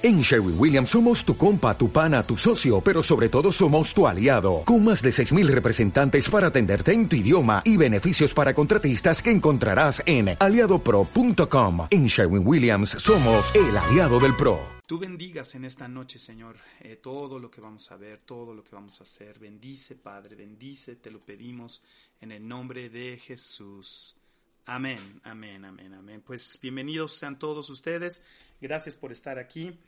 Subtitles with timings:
[0.00, 4.06] En Sherwin Williams somos tu compa, tu pana, tu socio, pero sobre todo somos tu
[4.06, 9.20] aliado, con más de 6.000 representantes para atenderte en tu idioma y beneficios para contratistas
[9.20, 11.88] que encontrarás en aliadopro.com.
[11.90, 14.60] En Sherwin Williams somos el aliado del PRO.
[14.86, 18.62] Tú bendigas en esta noche, Señor, eh, todo lo que vamos a ver, todo lo
[18.62, 19.40] que vamos a hacer.
[19.40, 21.82] Bendice, Padre, bendice, te lo pedimos
[22.20, 24.16] en el nombre de Jesús.
[24.64, 26.22] Amén, amén, amén, amén.
[26.24, 28.22] Pues bienvenidos sean todos ustedes.
[28.60, 29.78] Gracias por estar aquí.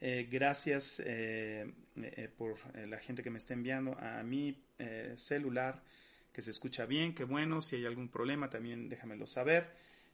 [0.00, 4.56] Eh, gracias eh, eh, por la gente que me está enviando a mi
[5.16, 5.82] celular,
[6.32, 7.60] que se escucha bien, que bueno.
[7.60, 9.68] Si hay algún problema, también déjamelo saber.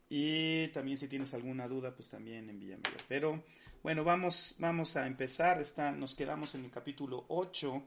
[0.08, 2.96] Y también si tienes alguna duda, pues también envíamelo.
[3.06, 3.44] Pero
[3.82, 5.60] bueno, vamos, vamos a empezar.
[5.60, 7.82] Está, nos quedamos en el capítulo 8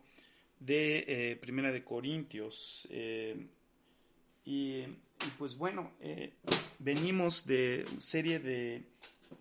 [0.59, 2.87] de Primera de Corintios.
[4.45, 4.85] Y, y,
[5.37, 5.93] pues bueno,
[6.77, 8.83] venimos de serie de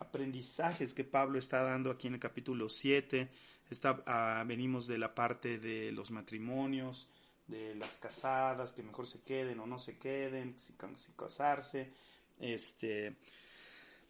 [0.01, 3.29] aprendizajes que Pablo está dando aquí en el capítulo 7.
[3.71, 7.11] Está, ah, venimos de la parte de los matrimonios,
[7.47, 10.75] de las casadas, que mejor se queden o no se queden, si,
[11.15, 11.93] casarse.
[12.41, 13.17] Este,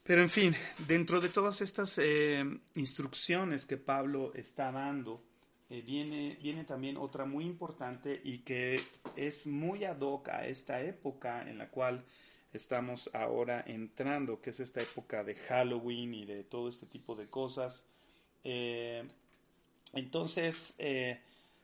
[0.02, 0.54] pero en fin,
[0.86, 2.44] dentro de todas estas eh,
[2.76, 5.22] instrucciones que Pablo está dando,
[5.70, 8.80] eh, viene, viene también otra muy importante y que
[9.16, 12.04] es muy ad hoc a esta época en la cual
[12.58, 17.28] estamos ahora entrando, que es esta época de Halloween y de todo este tipo de
[17.28, 17.86] cosas.
[18.44, 19.04] Eh,
[19.92, 21.20] entonces, eh,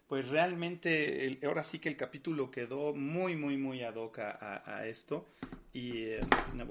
[0.08, 5.26] pues realmente, ahora sí que el capítulo quedó muy, muy, muy ad hoc a, esto.
[5.72, 6.20] Y eh,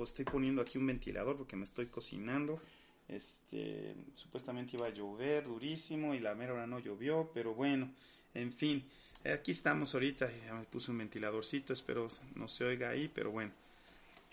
[0.02, 2.62] estoy poniendo aquí un ventilador porque me estoy cocinando.
[3.10, 7.92] Este, supuestamente iba a llover durísimo y la mera hora no llovió, pero bueno,
[8.34, 8.88] en fin,
[9.26, 13.52] aquí estamos ahorita, ya me puse un ventiladorcito, espero no se oiga ahí, pero bueno.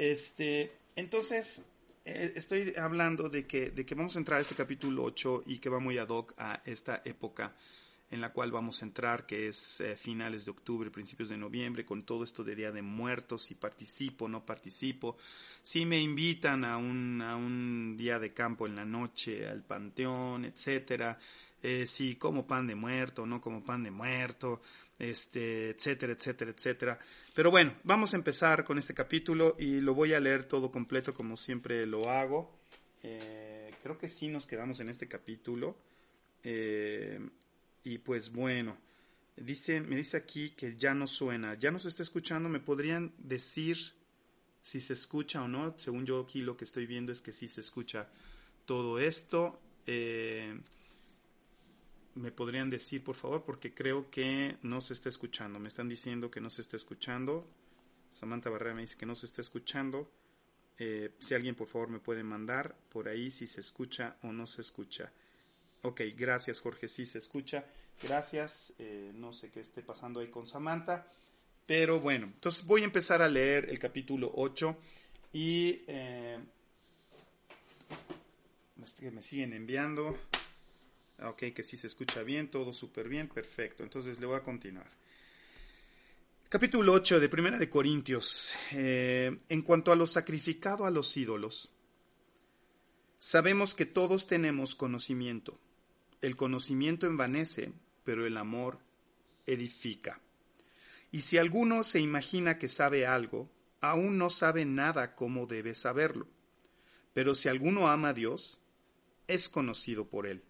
[0.01, 1.67] Este, entonces,
[2.07, 5.59] eh, estoy hablando de que, de que vamos a entrar a este capítulo 8 y
[5.59, 7.55] que va muy ad hoc a esta época
[8.11, 11.85] en la cual vamos a entrar, que es eh, finales de octubre, principios de noviembre,
[11.85, 15.19] con todo esto de Día de Muertos, si participo, no participo,
[15.63, 20.47] si me invitan a un, a un día de campo en la noche, al panteón,
[20.47, 21.19] etcétera,
[21.63, 24.63] eh, si como pan de muerto, no como pan de muerto,
[24.99, 26.99] este, etcétera, etcétera, etcétera.
[27.35, 31.15] Pero bueno, vamos a empezar con este capítulo y lo voy a leer todo completo
[31.15, 32.59] como siempre lo hago.
[33.03, 35.77] Eh, creo que sí nos quedamos en este capítulo.
[36.45, 37.21] Eh,
[37.85, 38.77] y pues bueno,
[39.37, 43.79] dice, me dice aquí que ya no suena, ya nos está escuchando, me podrían decir
[44.63, 45.75] si se escucha o no.
[45.79, 48.09] Según yo aquí lo que estoy viendo es que sí se escucha
[48.67, 49.61] todo esto.
[49.87, 50.61] Eh,
[52.21, 55.59] me podrían decir, por favor, porque creo que no se está escuchando.
[55.59, 57.47] Me están diciendo que no se está escuchando.
[58.11, 60.11] Samantha Barrera me dice que no se está escuchando.
[60.79, 64.47] Eh, si alguien, por favor, me puede mandar por ahí si se escucha o no
[64.47, 65.13] se escucha.
[65.83, 66.89] Ok, gracias, Jorge.
[66.89, 67.65] Sí se escucha.
[68.03, 68.75] Gracias.
[68.79, 71.07] Eh, no sé qué esté pasando ahí con Samantha.
[71.67, 74.77] Pero bueno, entonces voy a empezar a leer el capítulo 8
[75.33, 76.39] y eh,
[79.13, 80.19] me siguen enviando.
[81.23, 83.83] Ok, que sí se escucha bien, todo súper bien, perfecto.
[83.83, 84.91] Entonces le voy a continuar.
[86.49, 88.55] Capítulo 8 de Primera de Corintios.
[88.73, 91.71] Eh, en cuanto a lo sacrificado a los ídolos,
[93.19, 95.59] sabemos que todos tenemos conocimiento.
[96.23, 98.79] El conocimiento envanece, pero el amor
[99.47, 100.21] edifica.
[101.13, 103.51] Y si alguno se imagina que sabe algo,
[103.83, 106.29] aún no sabe nada como debe saberlo.
[107.13, 108.59] Pero si alguno ama a Dios,
[109.27, 110.43] es conocido por él.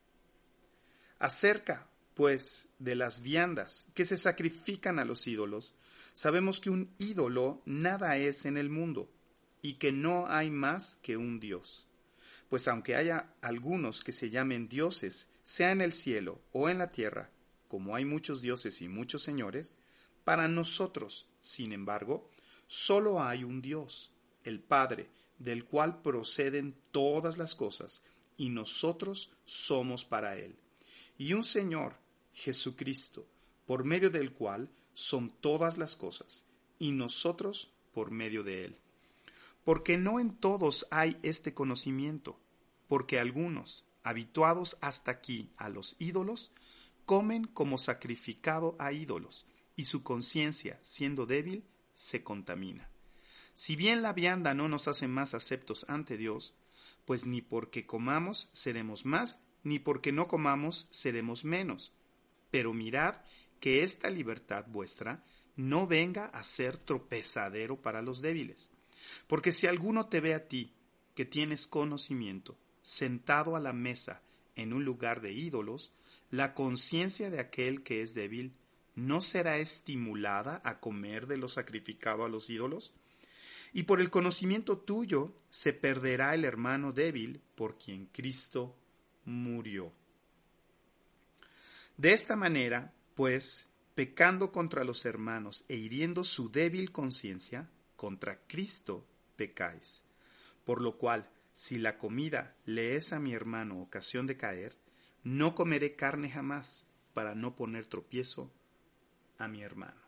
[1.21, 5.75] Acerca, pues, de las viandas que se sacrifican a los ídolos,
[6.15, 9.13] sabemos que un ídolo nada es en el mundo,
[9.61, 11.87] y que no hay más que un Dios.
[12.49, 16.91] Pues aunque haya algunos que se llamen dioses, sea en el cielo o en la
[16.91, 17.31] tierra,
[17.69, 19.75] como hay muchos dioses y muchos señores,
[20.25, 22.31] para nosotros, sin embargo,
[22.67, 24.11] solo hay un Dios,
[24.43, 28.03] el Padre, del cual proceden todas las cosas,
[28.39, 30.57] y nosotros somos para Él
[31.21, 31.99] y un Señor,
[32.33, 33.28] Jesucristo,
[33.67, 36.47] por medio del cual son todas las cosas,
[36.78, 38.81] y nosotros por medio de Él.
[39.63, 42.41] Porque no en todos hay este conocimiento,
[42.89, 46.53] porque algunos, habituados hasta aquí a los ídolos,
[47.05, 49.45] comen como sacrificado a ídolos,
[49.77, 52.89] y su conciencia, siendo débil, se contamina.
[53.53, 56.55] Si bien la vianda no nos hace más aceptos ante Dios,
[57.05, 61.92] pues ni porque comamos seremos más, ni porque no comamos seremos menos.
[62.51, 63.16] Pero mirad
[63.60, 65.24] que esta libertad vuestra
[65.57, 68.71] no venga a ser tropezadero para los débiles.
[69.27, 70.72] Porque si alguno te ve a ti,
[71.15, 74.22] que tienes conocimiento, sentado a la mesa
[74.57, 75.92] en un lugar de ídolos,
[76.30, 78.54] la conciencia de aquel que es débil
[78.95, 82.95] no será estimulada a comer de lo sacrificado a los ídolos?
[83.72, 88.77] Y por el conocimiento tuyo se perderá el hermano débil por quien Cristo
[89.25, 89.93] murió.
[91.97, 99.07] De esta manera, pues, pecando contra los hermanos e hiriendo su débil conciencia, contra Cristo
[99.37, 100.03] pecáis.
[100.65, 104.77] Por lo cual, si la comida le es a mi hermano ocasión de caer,
[105.23, 108.51] no comeré carne jamás para no poner tropiezo
[109.37, 110.01] a mi hermano.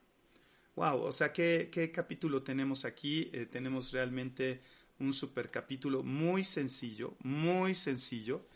[0.76, 3.29] Wow, o sea, ¿qué, capítulo tenemos aquí?
[3.35, 4.62] Eh, tenemos realmente
[4.99, 8.47] un super capítulo muy sencillo, muy sencillo,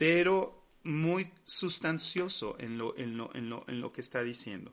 [0.00, 4.72] pero muy sustancioso en lo, en lo, en lo, en lo que está diciendo.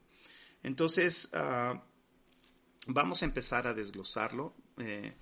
[0.63, 1.83] Entonces, ah,
[2.87, 4.55] vamos a empezar a desglosarlo.
[4.77, 5.13] Eh,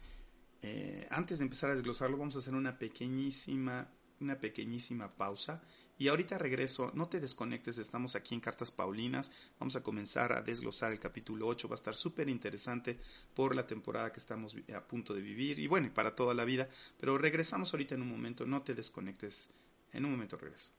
[0.61, 5.63] eh, antes de empezar a desglosarlo, vamos a hacer una pequeñísima, una pequeñísima pausa.
[5.97, 10.41] Y ahorita regreso, no te desconectes, estamos aquí en Cartas Paulinas, vamos a comenzar a
[10.43, 12.99] desglosar el capítulo 8, va a estar súper interesante
[13.33, 16.69] por la temporada que estamos a punto de vivir y bueno, para toda la vida,
[16.99, 19.49] pero regresamos ahorita en un momento, no te desconectes,
[19.95, 20.71] en un momento regreso.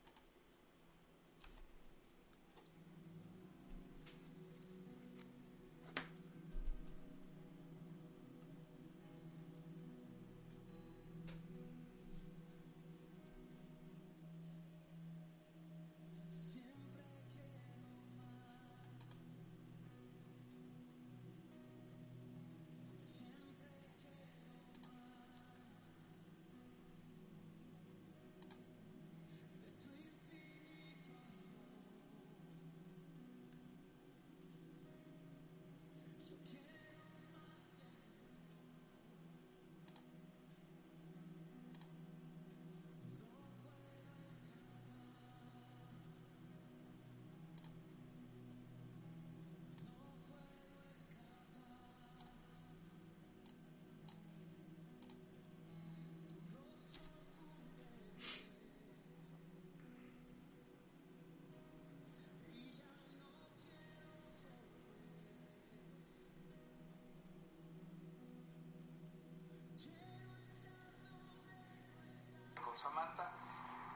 [72.77, 73.33] Samantha,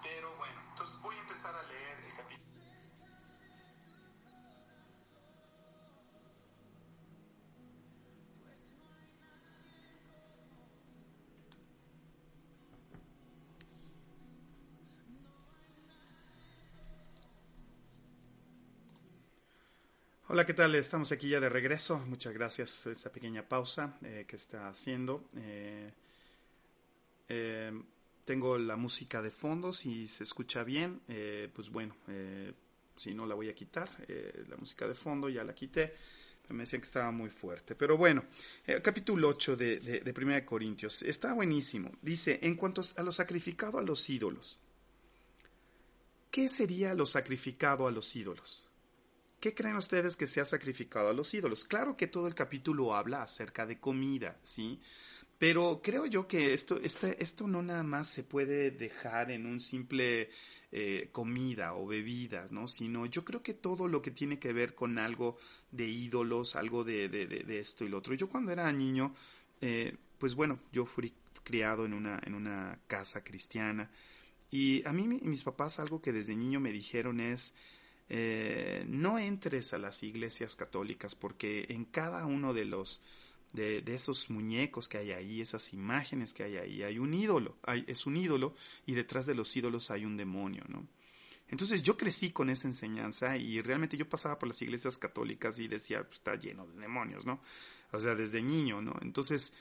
[0.03, 2.41] pero bueno, entonces voy a empezar a leer el capítulo.
[20.29, 20.75] Hola, ¿qué tal?
[20.77, 21.99] Estamos aquí ya de regreso.
[22.07, 25.29] Muchas gracias por esta pequeña pausa eh, que está haciendo.
[25.37, 25.93] Eh,
[27.29, 27.73] eh,
[28.31, 32.53] tengo la música de fondo, si se escucha bien, eh, pues bueno, eh,
[32.95, 35.97] si no la voy a quitar, eh, la música de fondo ya la quité,
[36.51, 37.75] me decían que estaba muy fuerte.
[37.75, 38.25] Pero bueno,
[38.85, 41.91] capítulo 8 de, de, de 1 Corintios, está buenísimo.
[42.03, 44.61] Dice, en cuanto a lo sacrificado a los ídolos,
[46.31, 48.69] ¿qué sería lo sacrificado a los ídolos?
[49.41, 51.65] ¿Qué creen ustedes que se ha sacrificado a los ídolos?
[51.65, 54.81] Claro que todo el capítulo habla acerca de comida, ¿sí?
[55.41, 59.59] Pero creo yo que esto, este, esto no nada más se puede dejar en un
[59.59, 60.29] simple
[60.71, 62.69] eh, comida o bebida, ¿no?
[62.69, 65.39] Sino yo creo que todo lo que tiene que ver con algo
[65.71, 68.13] de ídolos, algo de, de, de, esto y lo otro.
[68.13, 69.15] Yo cuando era niño,
[69.63, 73.91] eh, pues bueno, yo fui criado en una, en una casa cristiana
[74.51, 77.55] y a mí y mis papás algo que desde niño me dijeron es,
[78.11, 83.01] eh, no entres a las iglesias católicas porque en cada uno de los
[83.53, 87.85] de, esos muñecos que hay ahí, esas imágenes que hay ahí, hay un ídolo, hay,
[87.87, 88.55] es un ídolo
[88.87, 90.87] y detrás de los ídolos hay un demonio, ¿no?
[91.49, 95.67] Entonces yo crecí con esa enseñanza y realmente yo pasaba por las iglesias católicas y
[95.67, 97.41] decía, pues está lleno de demonios, ¿no?
[97.91, 98.95] O sea, desde niño, ¿no?
[99.03, 99.53] Entonces,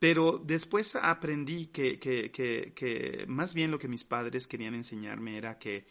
[0.00, 5.38] pero después aprendí que, que, que, que más bien lo que mis padres querían enseñarme
[5.38, 5.86] era que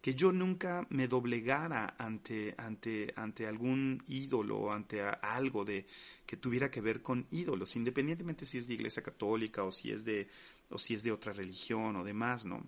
[0.00, 5.86] que yo nunca me doblegara ante, ante, ante algún ídolo ante algo de
[6.24, 10.04] que tuviera que ver con ídolos, independientemente si es de iglesia católica o si es
[10.04, 10.28] de,
[10.70, 12.64] o si es de otra religión o demás, ¿no?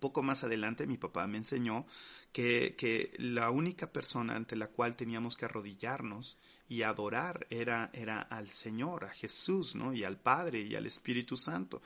[0.00, 1.86] Poco más adelante mi papá me enseñó
[2.32, 8.20] que, que la única persona ante la cual teníamos que arrodillarnos y adorar era, era
[8.20, 9.92] al Señor, a Jesús, ¿no?
[9.92, 11.82] Y al Padre y al Espíritu Santo.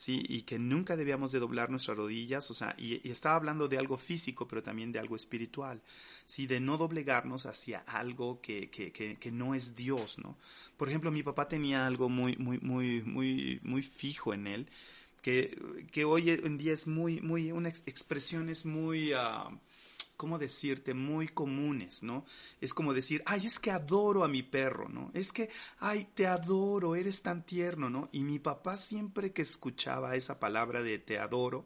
[0.00, 0.24] ¿Sí?
[0.30, 3.98] Y que nunca debíamos de doblar nuestras rodillas, o sea, y, estaba hablando de algo
[3.98, 5.82] físico, pero también de algo espiritual,
[6.24, 6.46] ¿sí?
[6.46, 10.38] De no doblegarnos hacia algo que, que, que, que no es Dios, ¿no?
[10.78, 14.70] Por ejemplo, mi papá tenía algo muy, muy, muy, muy, muy fijo en él,
[15.20, 15.60] que,
[15.92, 19.54] que hoy en día es muy, muy, una expresiones muy, uh,
[20.20, 20.92] ¿cómo decirte?
[20.92, 22.26] Muy comunes, ¿no?
[22.60, 25.10] Es como decir, ay, es que adoro a mi perro, ¿no?
[25.14, 25.48] Es que,
[25.78, 28.10] ay, te adoro, eres tan tierno, ¿no?
[28.12, 31.64] Y mi papá siempre que escuchaba esa palabra de te adoro,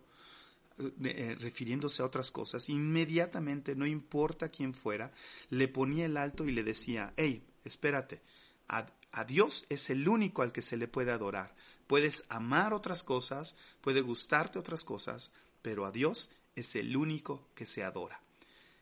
[0.79, 5.11] eh, eh, refiriéndose a otras cosas, inmediatamente, no importa quién fuera,
[5.51, 8.23] le ponía el alto y le decía, hey, espérate,
[8.69, 8.87] a,
[9.27, 11.57] Dios es el único al que se le puede adorar.
[11.89, 17.67] Puedes amar otras cosas, puede gustarte otras cosas, pero a Dios es el único que
[17.67, 18.24] se adora.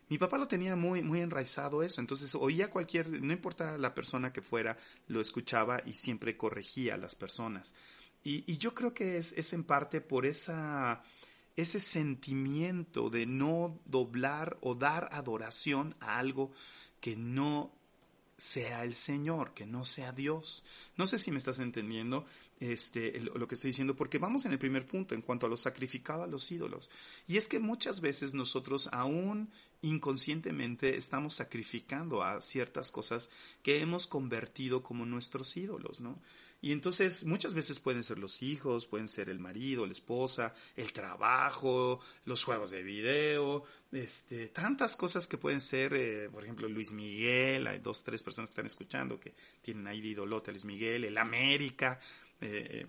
[0.09, 4.33] Mi papá lo tenía muy, muy enraizado eso, entonces oía cualquier, no importa la persona
[4.33, 7.73] que fuera, lo escuchaba y siempre corregía a las personas.
[8.23, 11.03] Y, yo creo que es, en parte por esa,
[11.57, 16.51] ese sentimiento de no doblar o dar adoración a algo
[17.01, 17.73] que no
[18.37, 20.63] sea el Señor, que no sea Dios.
[20.95, 22.25] No sé si me estás entendiendo
[22.61, 25.57] este, lo que estoy diciendo, porque vamos en el primer punto en cuanto a lo
[25.57, 26.89] sacrificado a los ídolos.
[27.27, 29.51] Y es que muchas veces nosotros aún
[29.83, 33.29] inconscientemente estamos sacrificando a ciertas cosas
[33.61, 36.19] que hemos convertido como nuestros ídolos, ¿no?
[36.61, 40.93] Y entonces muchas veces pueden ser los hijos, pueden ser el marido, la esposa, el
[40.93, 46.93] trabajo, los juegos de video, este, tantas cosas que pueden ser, eh, por ejemplo, Luis
[46.93, 50.63] Miguel, hay dos, tres personas que están escuchando que tienen ahí de idolote a Luis
[50.63, 51.99] Miguel, el América,
[52.39, 52.87] eh, eh,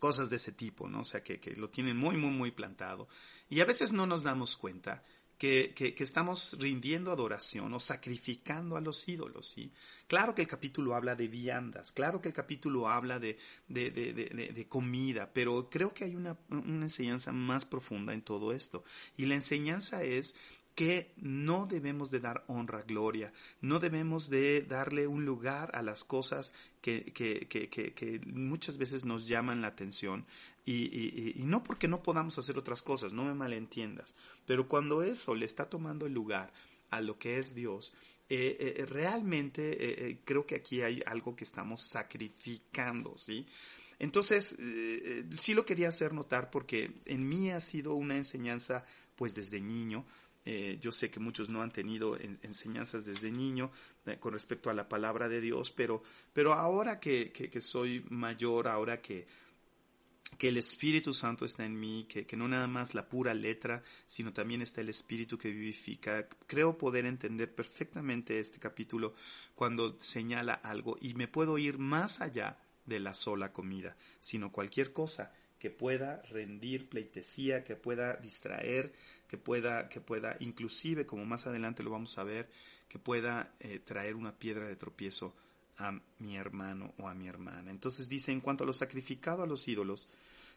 [0.00, 1.02] cosas de ese tipo, ¿no?
[1.02, 3.06] O sea, que, que lo tienen muy, muy, muy plantado.
[3.48, 5.04] Y a veces no nos damos cuenta
[5.38, 9.48] que, estamos rindiendo adoración o sacrificando a los ídolos.
[9.48, 9.70] ¿sí?
[10.08, 14.52] Claro que el capítulo habla de viandas, claro que el capítulo habla de, de, de,
[14.54, 18.84] de comida, pero creo que hay una, una enseñanza más profunda en todo esto.
[19.16, 20.34] Y la enseñanza es
[20.74, 26.04] que no debemos de dar honra, gloria, no debemos de darle un lugar a las
[26.04, 30.24] cosas que, que, que, que muchas veces nos llaman la atención
[30.70, 35.02] y, y, y, no porque no podamos hacer otras cosas, no me malentiendas, pero cuando
[35.02, 36.52] eso le está tomando el lugar
[36.90, 37.94] a lo que es Dios,
[38.28, 43.46] eh, eh, realmente eh, creo que aquí hay algo que estamos sacrificando, ¿sí?
[43.98, 44.56] Entonces,
[45.38, 48.84] sí lo quería hacer notar porque en mí ha sido una enseñanza
[49.16, 50.04] pues desde niño,
[50.50, 53.70] eh, yo sé que muchos no han tenido enseñanzas desde niño
[54.06, 58.66] eh, con respecto a la palabra de Dios, pero, pero ahora que, que, soy mayor,
[58.66, 59.26] ahora que,
[60.36, 63.82] que el Espíritu Santo está en mí, que, que, no nada más la pura letra,
[64.04, 66.28] sino también está el Espíritu que vivifica.
[66.46, 69.14] Creo poder entender perfectamente este capítulo
[69.54, 74.92] cuando señala algo y me puedo ir más allá de la sola comida, sino cualquier
[74.92, 78.92] cosa que pueda rendir pleitesía, que pueda distraer,
[79.26, 82.48] que pueda, que pueda, inclusive, como más adelante lo vamos a ver,
[82.88, 85.34] que pueda eh, traer una piedra de tropiezo
[85.78, 87.70] a mi hermano o a mi hermana.
[87.70, 90.08] Entonces dice, en cuanto a lo sacrificado a los ídolos,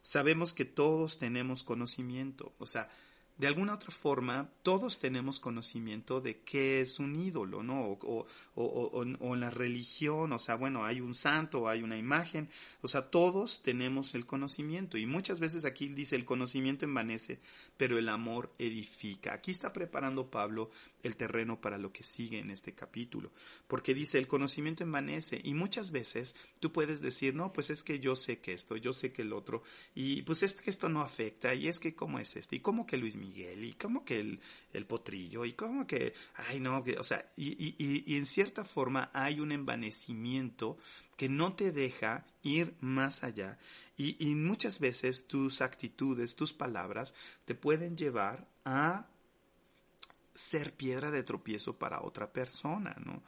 [0.01, 2.89] sabemos que todos tenemos conocimiento, o sea,
[3.37, 7.85] de alguna otra forma, todos tenemos conocimiento de qué es un ídolo, ¿no?
[7.85, 12.49] O, o, o, o, la religión, o sea, bueno, hay un santo, hay una imagen,
[12.81, 14.97] o sea, todos tenemos el conocimiento.
[14.97, 17.39] Y muchas veces aquí dice, el conocimiento envanece,
[17.77, 19.33] pero el amor edifica.
[19.33, 20.69] Aquí está preparando Pablo
[21.01, 23.31] el terreno para lo que sigue en este capítulo,
[23.67, 27.99] porque dice, el conocimiento envanece, y muchas veces tú puedes decir, no, pues es que
[27.99, 29.63] yo sé que esto, yo sé que el otro,
[29.95, 32.85] y pues es que esto no afecta, y es que cómo es esto, y cómo
[32.85, 34.39] que Luis Miguel, y como que el,
[34.73, 38.65] el potrillo, y como que, ay no, que, o sea, y, y, y, en cierta
[38.65, 40.77] forma hay un envanecimiento
[41.15, 43.59] que no te deja ir más allá
[43.95, 47.13] y, y muchas veces tus actitudes, tus palabras
[47.45, 49.05] te pueden llevar a
[50.33, 53.21] ser piedra de tropiezo para otra persona, ¿no?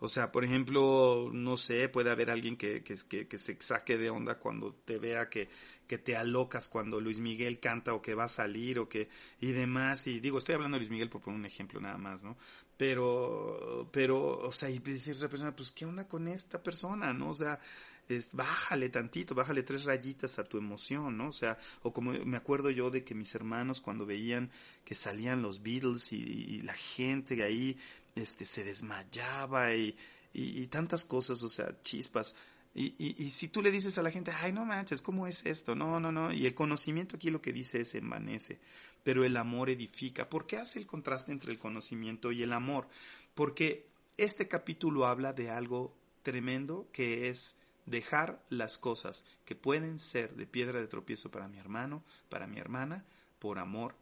[0.00, 4.10] O sea, por ejemplo, no sé, puede haber alguien que, que, que, se saque de
[4.10, 5.48] onda cuando te vea que,
[5.86, 9.08] que te alocas cuando Luis Miguel canta o que va a salir o que
[9.40, 10.06] y demás.
[10.06, 12.36] Y digo, estoy hablando de Luis Miguel por poner un ejemplo nada más, ¿no?
[12.76, 17.12] Pero, pero, o sea, y decir a esa persona, pues, ¿qué onda con esta persona,
[17.12, 17.30] no?
[17.30, 17.60] O sea,
[18.08, 21.28] es, bájale tantito, bájale tres rayitas a tu emoción, ¿no?
[21.28, 24.50] O sea, o como me acuerdo yo de que mis hermanos cuando veían
[24.84, 27.78] que salían los Beatles y, y la gente ahí
[28.14, 29.96] este, se desmayaba y,
[30.32, 32.34] y, tantas cosas, o sea, chispas.
[32.74, 35.46] Y, y, y, si tú le dices a la gente, ay, no manches, ¿cómo es
[35.46, 35.74] esto?
[35.74, 36.32] No, no, no.
[36.32, 38.58] Y el conocimiento aquí lo que dice es envanece,
[39.02, 40.28] pero el amor edifica.
[40.28, 42.88] ¿Por qué hace el contraste entre el conocimiento y el amor?
[43.34, 47.56] Porque este capítulo habla de algo tremendo que es
[47.86, 52.58] dejar las cosas que pueden ser de piedra de tropiezo para mi hermano, para mi
[52.58, 53.04] hermana,
[53.38, 53.94] por amor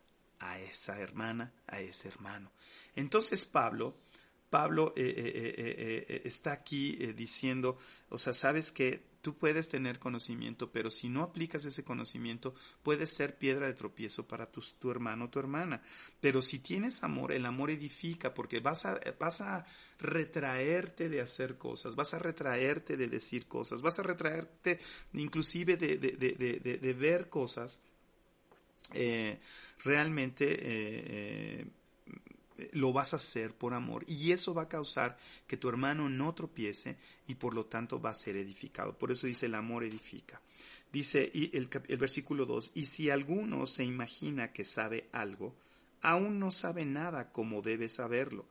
[0.42, 2.52] a esa hermana, a ese hermano.
[2.94, 3.96] Entonces Pablo
[4.52, 7.78] Pablo está aquí diciendo,
[8.10, 13.08] o sea, sabes que tú puedes tener conocimiento, pero si no aplicas ese conocimiento, puedes
[13.08, 15.80] ser piedra de tropiezo para tu, tu hermano o tu hermana.
[16.20, 19.64] Pero si tienes amor, el amor edifica, porque vas a, vas a
[19.98, 24.80] retraerte de hacer cosas, vas a retraerte de decir cosas, vas a retraerte
[25.14, 27.80] inclusive de ver cosas
[28.94, 29.40] eh,
[29.84, 31.66] realmente eh,
[32.58, 36.08] eh, lo vas a hacer por amor y eso va a causar que tu hermano
[36.08, 36.96] no tropiece
[37.26, 38.96] y por lo tanto va a ser edificado.
[38.96, 40.40] Por eso dice el amor edifica.
[40.92, 45.56] Dice el versículo 2, y si alguno se imagina que sabe algo,
[46.02, 48.44] aún no sabe nada como debe saberlo.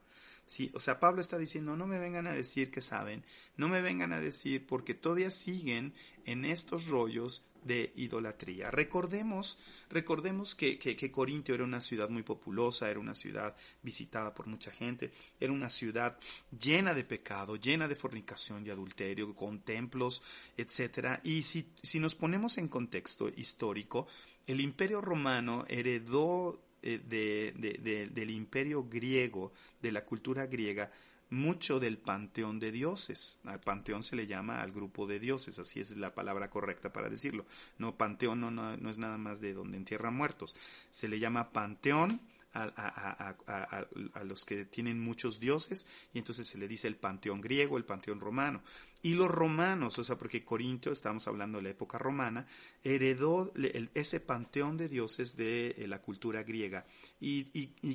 [0.47, 3.23] Sí, o sea, Pablo está diciendo, no me vengan a decir que saben,
[3.57, 5.93] no me vengan a decir porque todavía siguen
[6.25, 8.71] en estos rollos de idolatría.
[8.71, 14.47] Recordemos, recordemos que, que, Corintio era una ciudad muy populosa, era una ciudad visitada por
[14.47, 16.17] mucha gente, era una ciudad
[16.57, 20.23] llena de pecado, llena de fornicación y adulterio, con templos,
[20.57, 21.19] etcétera.
[21.23, 24.07] Y si, si nos ponemos en contexto histórico,
[24.47, 30.91] el imperio romano heredó eh, de, de, del imperio griego, de la cultura griega,
[31.31, 33.39] mucho del panteón de dioses.
[33.45, 37.09] Al panteón se le llama al grupo de dioses, así es la palabra correcta para
[37.09, 37.45] decirlo.
[37.79, 40.55] No, panteón no, no, no es nada más de donde entierran muertos.
[40.91, 42.21] Se le llama panteón
[42.53, 47.85] a, los que tienen muchos dioses y entonces se le dice el panteón griego, el
[47.85, 48.61] panteón romano.
[49.03, 52.45] Y los romanos, o sea, porque Corintio, estamos hablando de la época romana,
[52.83, 53.51] heredó
[53.95, 56.85] ese panteón de dioses de eh, la cultura griega
[57.19, 57.45] y,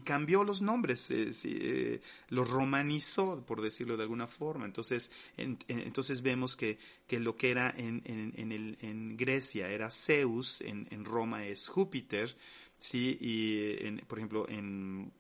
[0.01, 4.67] cambió los nombres, eh, eh, los romanizó, por decirlo de alguna forma.
[4.67, 9.91] Entonces, entonces vemos que, que lo que era en, en, en, el, en Grecia era
[9.91, 12.37] Zeus, en, en Roma es Júpiter,
[12.77, 13.17] ¿sí?
[13.21, 15.13] Y, en, por ejemplo, en,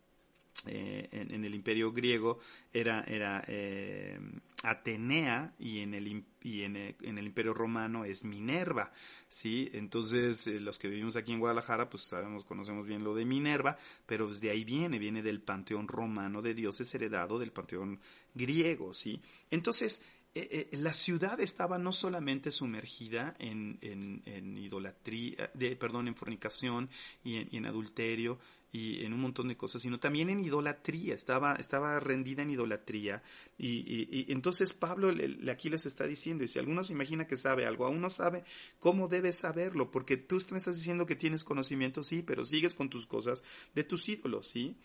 [0.66, 2.40] eh, en, el imperio griego
[2.72, 4.18] era, era eh,
[4.64, 8.92] Atenea y en el y en, en, el imperio romano es Minerva,
[9.28, 9.70] ¿sí?
[9.75, 13.76] Entonces, eh, los que vivimos aquí en Guadalajara, pues sabemos, conocemos bien lo de Minerva,
[14.06, 18.00] pero desde ahí viene, viene del panteón romano de dioses heredado del panteón
[18.34, 19.21] griego, ¿sí?
[19.50, 20.02] Entonces,
[20.38, 26.90] eh, eh, la ciudad estaba no solamente sumergida en, en, idolatría, de, perdón, en fornicación
[27.25, 28.38] y en, adulterio
[28.70, 33.22] y en un montón de cosas, sino también en idolatría, estaba, estaba rendida en idolatría.
[33.56, 35.10] Y, entonces Pablo
[35.50, 38.44] aquí les está diciendo, y si alguno se imagina que sabe algo, aún no sabe
[38.78, 42.90] cómo debe saberlo, porque tú me estás diciendo que tienes conocimiento, sí, pero sigues con
[42.90, 43.42] tus cosas
[43.75, 44.76] de tus ídolos, ¿sí?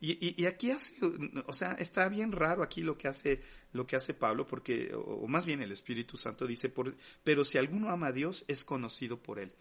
[0.00, 0.94] Y, y, aquí hace,
[1.46, 3.40] o sea, está bien raro aquí lo que hace,
[3.72, 7.58] lo que hace Pablo, porque, o, más bien el Espíritu Santo dice, por, pero si
[7.58, 9.52] alguno ama a Dios, es conocido por él.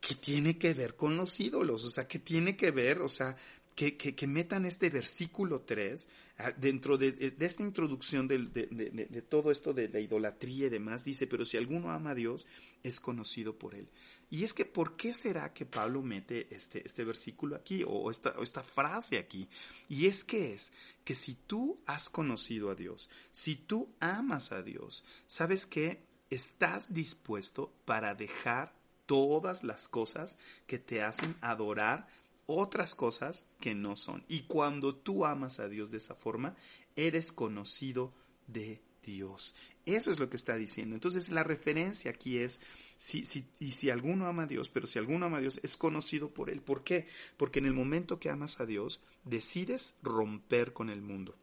[0.00, 1.84] ¿Qué tiene que ver con los ídolos?
[1.84, 3.00] O sea, ¿qué tiene que ver?
[3.00, 3.36] O sea,
[3.74, 9.72] que, que, metan este versículo 3 ah, dentro de, esta introducción de, de, todo esto
[9.72, 12.46] de la idolatría y demás, dice, pero si alguno ama a Dios,
[12.82, 13.88] es conocido por él.
[14.30, 18.30] Y es que, ¿por qué será que Pablo mete este, este versículo aquí o esta,
[18.38, 19.48] o esta frase aquí?
[19.88, 20.72] Y es que es
[21.04, 26.92] que si tú has conocido a Dios, si tú amas a Dios, sabes que estás
[26.92, 28.74] dispuesto para dejar
[29.06, 30.36] todas las cosas
[30.66, 32.06] que te hacen adorar
[32.44, 34.24] otras cosas que no son.
[34.28, 36.56] Y cuando tú amas a Dios de esa forma,
[36.96, 38.12] eres conocido
[38.46, 39.54] de Dios.
[39.94, 40.94] Eso es lo que está diciendo.
[40.94, 42.60] Entonces la referencia aquí es,
[42.98, 45.78] si, si, y si alguno ama a Dios, pero si alguno ama a Dios, es
[45.78, 46.60] conocido por Él.
[46.60, 47.08] ¿Por qué?
[47.38, 51.34] Porque en el momento que amas a Dios, decides romper con el mundo.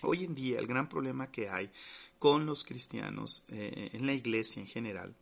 [0.00, 1.70] Hoy en día el gran problema que hay
[2.18, 5.14] con los cristianos, eh, en la iglesia en general,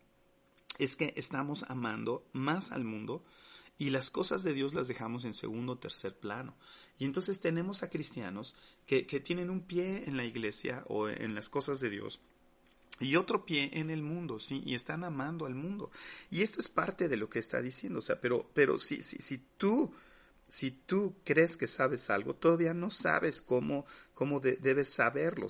[0.79, 3.25] es que estamos amando más al mundo
[3.79, 6.55] y las cosas de Dios las dejamos en segundo o tercer plano.
[7.01, 8.55] Y entonces tenemos a cristianos
[8.87, 12.21] que, que tienen un pie en la iglesia o en las cosas de Dios
[13.00, 14.62] y otro pie en el mundo, ¿sí?
[14.64, 15.90] Y están amando al mundo.
[16.30, 19.18] Y esto es parte de lo que está diciendo, o sea, pero, pero si, si,
[19.18, 19.92] si tú,
[20.48, 25.48] si tú crees que sabes algo, todavía no sabes cómo cómo debes saberlo,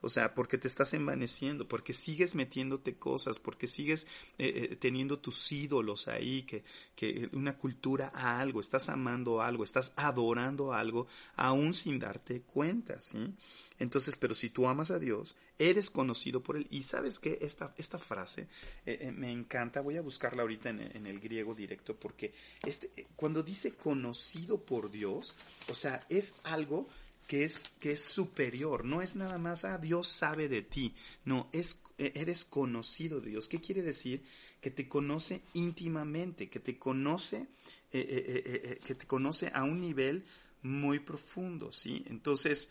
[0.00, 4.06] o sea, porque te estás envaneciendo, porque sigues metiéndote cosas, porque sigues
[4.38, 9.64] eh, eh, teniendo tus ídolos ahí, que, que una cultura a algo, estás amando algo,
[9.64, 13.34] estás adorando algo, aún sin darte cuenta, ¿sí?
[13.78, 16.66] Entonces, pero si tú amas a Dios, eres conocido por Él.
[16.70, 18.48] Y sabes que esta, esta frase
[18.86, 22.32] eh, me encanta, voy a buscarla ahorita en, en el griego directo, porque
[22.64, 25.36] este, cuando dice conocido por Dios,
[25.68, 26.88] o sea, es algo
[27.28, 30.94] que es, que es superior, no es nada más, ah, Dios sabe de ti,
[31.26, 33.48] no, es, e, eres conocido de Dios.
[33.48, 34.24] ¿Qué quiere decir?
[34.62, 37.46] Que te conoce íntimamente, que te conoce,
[37.92, 40.24] eh, eh, eh, que te conoce a un nivel
[40.62, 42.02] muy profundo, ¿sí?
[42.08, 42.70] Entonces,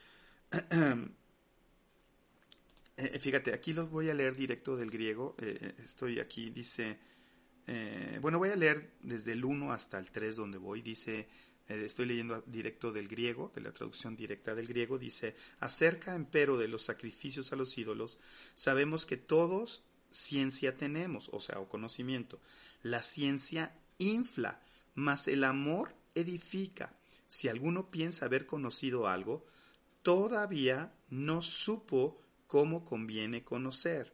[3.20, 5.36] fíjate, aquí los voy a leer directo del griego.
[5.86, 6.98] Estoy aquí, dice,
[8.22, 10.82] bueno, voy a leer desde el 1 hasta el 3 donde voy.
[10.82, 11.28] Dice,
[11.68, 14.98] estoy leyendo directo del griego, de la traducción directa del griego.
[14.98, 18.20] Dice, acerca, empero, de los sacrificios a los ídolos,
[18.56, 22.40] sabemos que todos ciencia tenemos, o sea, o conocimiento.
[22.82, 24.62] La ciencia infla,
[24.96, 26.94] mas el amor edifica.
[27.28, 29.46] Si alguno piensa haber conocido algo,
[30.02, 34.14] todavía no supo cómo conviene conocer.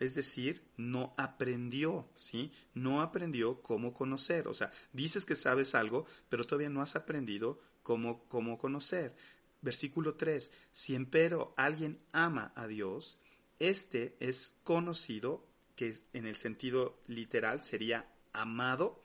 [0.00, 2.50] Es decir, no aprendió, ¿sí?
[2.74, 4.48] No aprendió cómo conocer.
[4.48, 9.14] O sea, dices que sabes algo, pero todavía no has aprendido cómo, cómo conocer.
[9.62, 10.50] Versículo 3.
[10.72, 13.18] Si empero alguien ama a Dios,
[13.58, 19.04] este es conocido, que en el sentido literal sería amado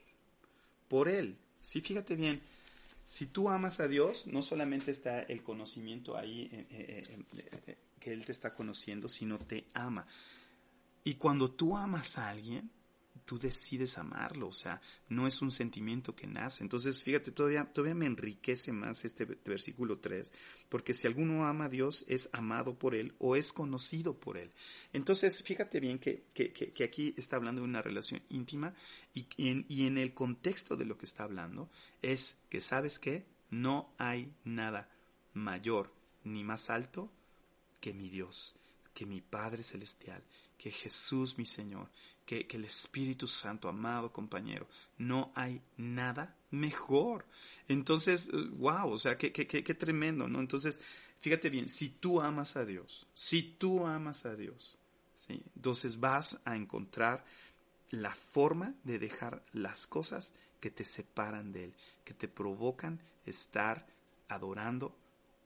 [0.87, 1.37] por él.
[1.59, 2.41] Sí, fíjate bien,
[3.05, 7.03] si tú amas a Dios, no solamente está el conocimiento ahí eh, eh,
[7.67, 10.07] eh, que Él te está conociendo, sino te ama.
[11.05, 12.69] Y cuando tú amas a alguien,
[13.25, 16.63] tú decides amarlo, o sea, no es un sentimiento que nace.
[16.63, 20.31] Entonces, fíjate, todavía, todavía me enriquece más este versículo 3,
[20.67, 24.51] porque si alguno ama a Dios, es amado por Él o es conocido por Él.
[24.93, 28.73] Entonces, fíjate bien que, que, aquí está hablando de una relación íntima
[29.13, 31.69] y, en, y en el contexto de lo que está hablando
[32.01, 33.25] es que, ¿sabes qué?
[33.49, 34.89] No hay nada
[35.33, 35.91] mayor
[36.23, 37.11] ni más alto
[37.79, 38.55] que mi Dios,
[38.93, 40.23] que mi Padre Celestial,
[40.57, 41.89] que Jesús mi Señor,
[42.25, 47.25] que, el Espíritu Santo, amado compañero, no hay nada mejor.
[47.67, 50.39] Entonces, wow, o sea, qué, qué, qué, tremendo, ¿no?
[50.39, 50.81] Entonces,
[51.21, 54.77] fíjate bien, si tú amas a Dios, si tú amas a Dios,
[55.15, 55.41] ¿sí?
[55.55, 57.25] entonces vas a encontrar
[57.91, 63.85] la forma de dejar las cosas que te separan de Él, que te provocan estar
[64.27, 64.95] adorando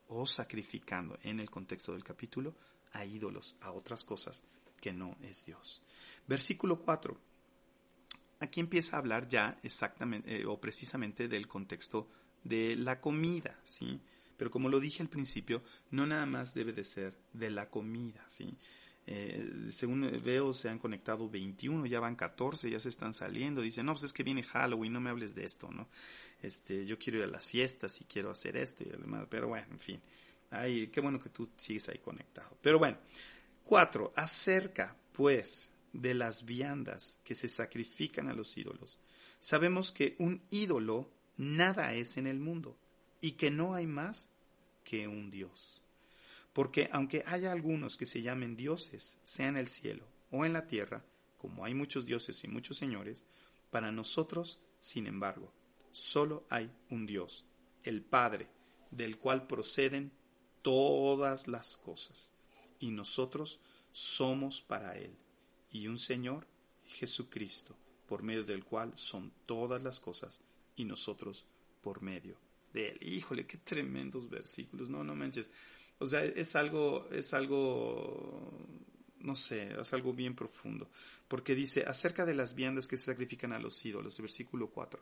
[0.08, 2.56] o sacrificando, en el contexto del capítulo,
[2.94, 4.44] a ídolos, a otras cosas
[4.80, 5.82] que no es Dios.
[6.28, 7.18] Versículo 4.
[8.40, 12.08] Aquí empieza a hablar ya exactamente eh, o precisamente del contexto
[12.44, 14.00] de la comida, ¿sí?
[14.38, 15.62] Pero como lo dije al principio,
[15.92, 18.56] no nada más debe de ser de la comida, ¿sí?
[19.12, 23.62] Eh, según veo, se han conectado 21, ya van 14, ya se están saliendo.
[23.62, 25.88] Dicen, no, pues es que viene Halloween, no me hables de esto, ¿no?
[26.42, 29.68] Este, yo quiero ir a las fiestas y quiero hacer esto y demás, pero bueno,
[29.72, 30.02] en fin.
[30.52, 32.56] Ay, qué bueno que tú sigues ahí conectado.
[32.62, 32.98] Pero bueno,
[33.70, 34.14] 4.
[34.16, 38.98] Acerca, pues, de las viandas que se sacrifican a los ídolos.
[39.38, 42.80] Sabemos que un ídolo nada es en el mundo
[43.22, 44.32] y que no hay más
[44.84, 45.84] que un Dios.
[46.52, 50.66] Porque aunque haya algunos que se llamen dioses, sea en el cielo o en la
[50.66, 51.06] tierra,
[51.38, 53.24] como hay muchos dioses y muchos señores,
[53.70, 55.54] para nosotros, sin embargo,
[55.92, 57.46] solo hay un Dios,
[57.84, 58.48] el Padre,
[58.90, 60.12] del cual proceden
[60.64, 62.32] todas las cosas
[62.80, 63.60] y nosotros
[63.92, 65.12] somos para Él,
[65.72, 66.48] y un Señor,
[66.86, 67.76] Jesucristo,
[68.08, 70.42] por medio del cual son todas las cosas,
[70.76, 71.46] y nosotros
[71.82, 72.38] por medio
[72.74, 72.98] de Él.
[73.02, 75.52] Híjole, qué tremendos versículos, no, no manches.
[76.00, 78.52] O sea, es algo, es algo,
[79.20, 80.90] no sé, es algo bien profundo,
[81.28, 85.02] porque dice acerca de las viandas que se sacrifican a los ídolos, versículo 4.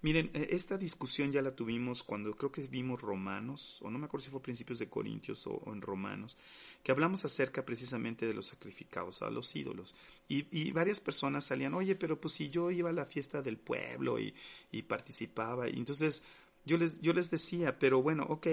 [0.00, 4.06] Miren, eh, esta discusión ya la tuvimos cuando creo que vimos Romanos, o no me
[4.06, 6.36] acuerdo si fue principios de Corintios o, en Romanos,
[6.84, 9.96] que hablamos acerca precisamente de los sacrificados a los ídolos.
[10.28, 14.18] Y, varias personas salían, oye, pero pues si yo iba a la fiesta del pueblo
[14.20, 14.34] y,
[14.82, 16.22] participaba, y entonces
[16.64, 18.46] yo les, yo les decía, pero bueno, ok,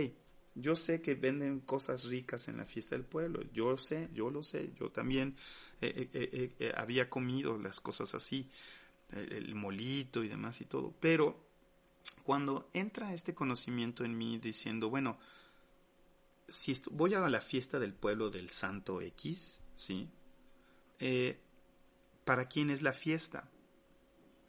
[0.56, 4.42] yo sé que venden cosas ricas en la fiesta del pueblo, yo sé, yo lo
[4.42, 5.36] sé, yo también
[5.82, 6.10] eh,
[6.60, 8.50] eh, había comido las cosas así
[9.12, 10.94] el, molito y demás y todo.
[11.00, 11.46] Pero
[12.24, 15.18] cuando entra este conocimiento en mí diciendo, bueno,
[16.48, 20.10] si voy a la fiesta del pueblo del Santo X, ¿sí?
[21.00, 21.40] Eh,
[22.24, 23.50] ¿Para quién es la fiesta?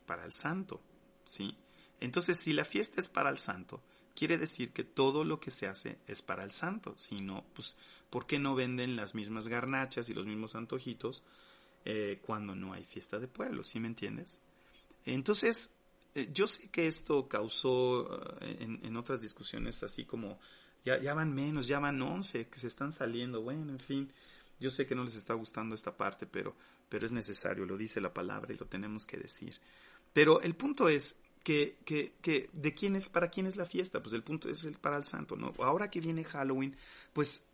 [0.07, 0.81] Para el santo,
[1.25, 1.57] ¿sí?
[2.01, 3.83] Entonces, si la fiesta es para el santo,
[4.15, 6.95] quiere decir que todo lo que se hace es para el santo.
[6.99, 7.77] Si no, pues,
[8.11, 11.23] ¿por qué no venden las mismas garnachas y los mismos antojitos
[11.85, 13.63] eh, cuando no hay fiesta de pueblo?
[13.63, 14.39] ¿Sí me entiendes?
[15.07, 15.71] Entonces,
[16.15, 20.39] eh, yo sé que esto causó eh, en, otras discusiones así como,
[20.85, 24.13] ya, ya van menos, ya van 11 que se están saliendo, bueno, en fin,
[24.59, 26.57] yo sé que no les está gustando esta parte, pero,
[26.89, 29.61] pero es necesario, lo dice la palabra y lo tenemos que decir.
[30.13, 34.03] Pero el punto es que, que, que de quién es, para quién es la fiesta,
[34.03, 35.53] pues el punto es el para el santo, ¿no?
[35.59, 36.75] Ahora que viene Halloween,
[37.13, 37.45] pues,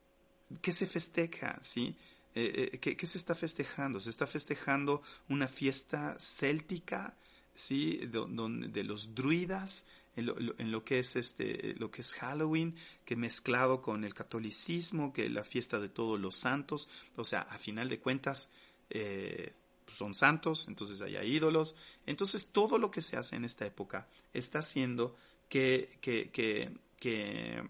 [0.62, 1.97] ¿qué se festeja, sí?
[2.35, 4.01] Eh, ¿qué, ¿Qué se está festejando?
[4.01, 7.15] Se está festejando una fiesta céltica,
[7.55, 7.97] ¿sí?
[8.07, 8.25] De,
[8.69, 9.87] de, los druidas,
[10.17, 10.27] en
[10.73, 15.45] lo, que es este, lo que es Halloween, que mezclado con el catolicismo, que la
[15.45, 18.51] fiesta de todos los santos, o sea, a final de cuentas,
[18.91, 19.55] eh,
[19.88, 21.75] son santos, entonces hay ídolos,
[22.07, 25.17] entonces todo lo que se hace en esta época está haciendo
[25.49, 27.69] que, que, que, que,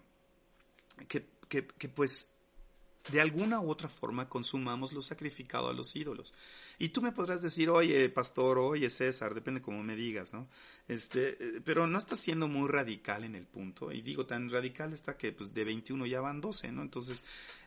[1.49, 2.32] que pues
[3.11, 6.33] de alguna u otra forma consumamos lo sacrificado a los ídolos.
[6.79, 10.47] Y tú me podrás decir, oye, pastor, oye, César, depende cómo me digas, ¿no?
[10.87, 13.91] Este, eh, pero no estás siendo muy radical en el punto.
[13.91, 16.81] Y digo, tan radical está que pues, de 21 ya van 12, ¿no?
[16.81, 17.25] Entonces,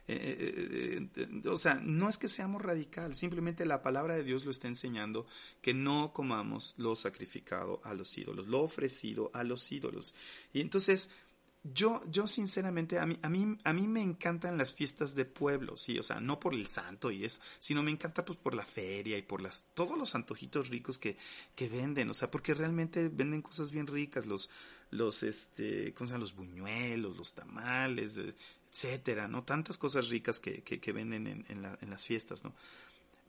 [0.08, 4.52] eh, eh, o sea, no es que seamos radical, simplemente la palabra de Dios lo
[4.52, 5.26] está enseñando
[5.60, 10.14] que no comamos lo sacrificado a los ídolos, lo ofrecido a los ídolos.
[10.52, 11.10] Y entonces,
[11.72, 15.76] yo, yo sinceramente, a mí, a mí, a mí me encantan las fiestas de pueblo,
[15.76, 18.64] sí, o sea, no por el santo y eso, sino me encanta pues por la
[18.64, 21.16] feria y por las, todos los antojitos ricos que,
[21.54, 24.50] que venden, o sea, porque realmente venden cosas bien ricas, los,
[24.90, 26.22] los, este, ¿cómo se llama?
[26.22, 28.18] Los buñuelos, los tamales,
[28.70, 29.44] etcétera, ¿no?
[29.44, 32.54] Tantas cosas ricas que, que, que venden en, en las fiestas, ¿no?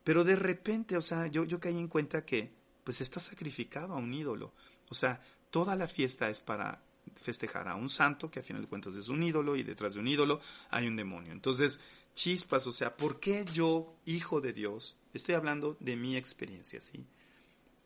[0.04, 2.52] Pero de repente, o sea, yo, yo caí en cuenta que,
[2.84, 4.54] pues está sacrificado a un ídolo,
[4.90, 5.22] o sea,
[5.52, 6.82] toda la fiesta es para
[7.16, 10.00] festejar a un santo, que a final de cuentas es un ídolo, y detrás de
[10.00, 11.32] un ídolo hay un demonio.
[11.32, 11.80] Entonces,
[12.14, 17.06] chispas, o sea, ¿por qué yo, hijo de Dios, estoy hablando de mi experiencia, ¿sí?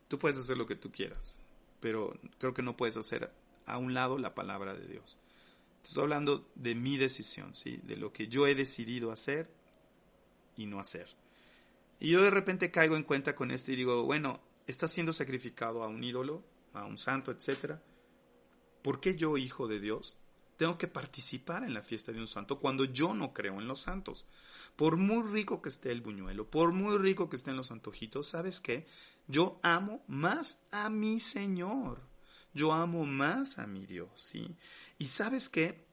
[0.07, 1.39] Tú puedes hacer lo que tú quieras,
[1.79, 3.31] pero creo que no puedes hacer
[3.65, 5.17] a un lado la palabra de Dios.
[5.83, 7.79] Estoy hablando de mi decisión, ¿sí?
[7.83, 9.49] De lo que yo he decidido hacer
[10.57, 11.07] y no hacer.
[11.99, 15.83] Y yo de repente caigo en cuenta con esto y digo, bueno, está siendo sacrificado
[15.83, 17.81] a un ídolo, a un santo, etcétera
[18.81, 20.17] ¿Por qué yo, hijo de Dios,
[20.57, 23.81] tengo que participar en la fiesta de un santo cuando yo no creo en los
[23.81, 24.25] santos?
[24.75, 28.59] Por muy rico que esté el buñuelo, por muy rico que estén los antojitos, ¿sabes
[28.59, 28.87] qué?
[29.27, 32.01] Yo amo más a mi Señor.
[32.53, 34.57] Yo amo más a mi Dios, ¿sí?
[34.97, 35.85] Y sabes qué?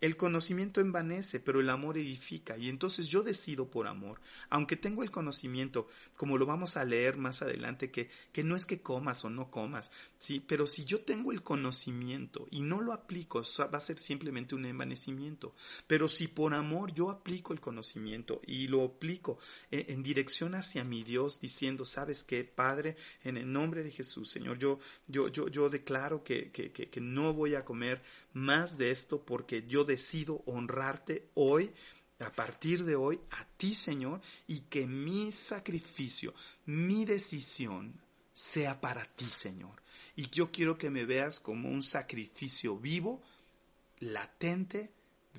[0.00, 2.56] El conocimiento envanece, pero el amor edifica.
[2.56, 7.16] Y entonces yo decido por amor, aunque tengo el conocimiento, como lo vamos a leer
[7.16, 11.00] más adelante, que, que no es que comas o no comas, sí, pero si yo
[11.02, 15.54] tengo el conocimiento y no lo aplico, va a ser simplemente un envanecimiento.
[15.86, 19.38] Pero si por amor yo aplico el conocimiento y lo aplico
[19.70, 22.96] en, en dirección hacia mi Dios, diciendo, ¿sabes qué, Padre?
[23.22, 27.00] En el nombre de Jesús, Señor, yo, yo, yo, yo declaro que, que, que, que
[27.00, 31.72] no voy a comer más de esto porque yo decido honrarte hoy,
[32.18, 36.34] a partir de hoy, a ti, Señor, y que mi sacrificio,
[36.66, 38.00] mi decisión
[38.32, 39.82] sea para ti, Señor.
[40.16, 43.22] Y yo quiero que me veas como un sacrificio vivo,
[44.00, 44.92] latente,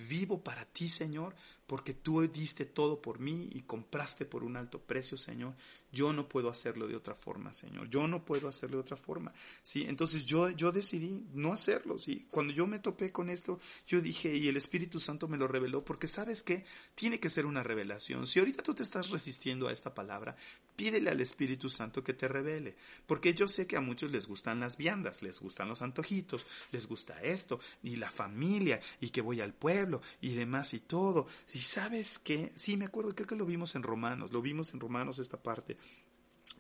[0.10, 1.36] vivo para ti, Señor,
[1.72, 5.54] porque tú diste todo por mí y compraste por un alto precio, Señor.
[5.94, 7.90] Yo no puedo hacerlo de otra forma, Señor.
[7.90, 9.32] Yo no puedo hacerlo de otra forma.
[9.64, 11.98] Sí, entonces yo, yo decidí no hacerlo.
[11.98, 13.58] Sí, cuando yo me topé con esto,
[13.88, 17.46] yo dije, y el Espíritu Santo me lo reveló, porque sabes que tiene que ser
[17.46, 18.28] una revelación.
[18.28, 20.36] Si ahorita tú te estás resistiendo a esta palabra,
[20.76, 22.76] pídele al Espíritu Santo que te revele.
[23.06, 26.88] Porque yo sé que a muchos les gustan las viandas, les gustan los antojitos, les
[26.88, 31.28] gusta esto, y la familia, y que voy al pueblo, y demás y todo.
[31.62, 35.20] Sabes qué, sí, me acuerdo, creo que lo vimos en Romanos, lo vimos en Romanos
[35.20, 35.78] esta parte.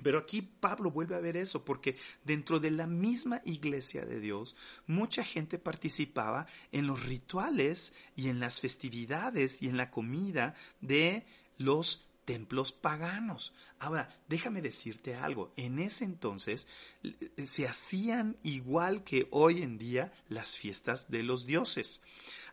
[0.04, 4.56] Pero aquí Pablo vuelve a ver eso, porque dentro de la misma iglesia de Dios,
[4.88, 11.26] mucha gente participaba en los rituales y en las festividades y en la comida de
[11.58, 13.54] los templos paganos.
[13.80, 16.68] Ahora, déjame decirte algo, en ese entonces
[17.04, 22.02] eh, se hacían igual que hoy en día las fiestas de los dioses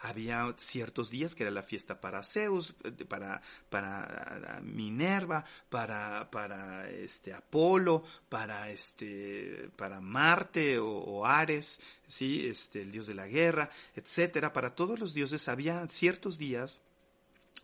[0.00, 2.74] había ciertos días que era la fiesta para Zeus,
[3.08, 12.82] para, para Minerva, para, para este Apolo, para este, para Marte o, Ares, sí, este,
[12.82, 14.52] el dios de la guerra, etcétera.
[14.52, 16.80] Para todos los dioses había ciertos días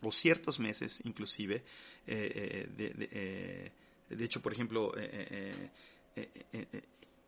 [0.01, 1.63] o ciertos meses, inclusive,
[2.07, 3.71] eh, eh, eh,
[4.09, 4.93] de, hecho, por ejemplo,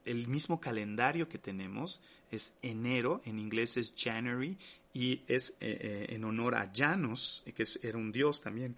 [0.06, 4.58] el mismo calendario que tenemos es enero, en inglés es January,
[4.98, 8.76] y es eh, eh, en honor a Janos, que era un dios también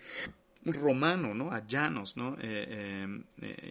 [0.65, 1.49] romano, ¿no?
[1.49, 2.35] A Janos, ¿no?
[2.41, 3.23] Eh,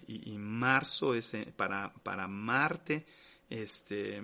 [0.07, 3.05] y, marzo es para, para Marte,
[3.51, 4.23] este,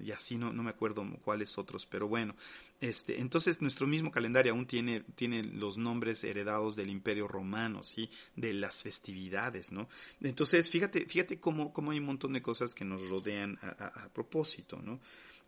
[0.00, 2.36] y así no, no me acuerdo cuáles otros, pero bueno,
[2.80, 8.08] este, entonces nuestro mismo calendario aún tiene, tiene los nombres heredados del Imperio Romano, ¿sí?
[8.36, 9.88] De las festividades, ¿no?
[10.20, 14.08] Entonces, fíjate, fíjate cómo, cómo hay un montón de cosas que nos rodean a, a
[14.10, 15.00] propósito, ¿no?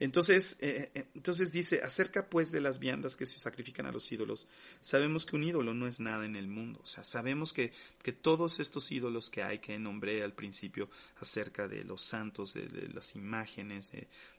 [0.03, 4.11] Entonces, eh, eh, entonces dice, acerca pues de las viandas que se sacrifican a los
[4.11, 4.49] ídolos,
[4.81, 8.11] sabemos que un ídolo no es nada en el mundo, o sea, sabemos que, que
[8.11, 13.15] todos estos ídolos que hay, que nombré al principio acerca de los santos, de, las
[13.15, 13.93] imágenes,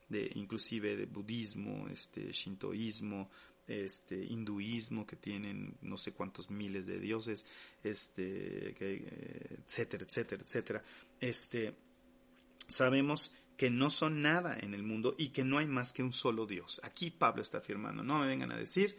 [0.10, 3.32] de, inclusive de budismo, este, shintoísmo,
[3.66, 7.46] este hinduismo que tienen no sé cuántos miles de dioses
[7.82, 10.84] este eh, etcétera etcétera etcétera.
[11.22, 11.74] Este
[12.68, 16.14] sabemos que no son nada en el mundo y que no hay más que un
[16.14, 16.82] solo Dios.
[16.84, 18.98] Aquí Pablo está afirmando, no me vengan a decir,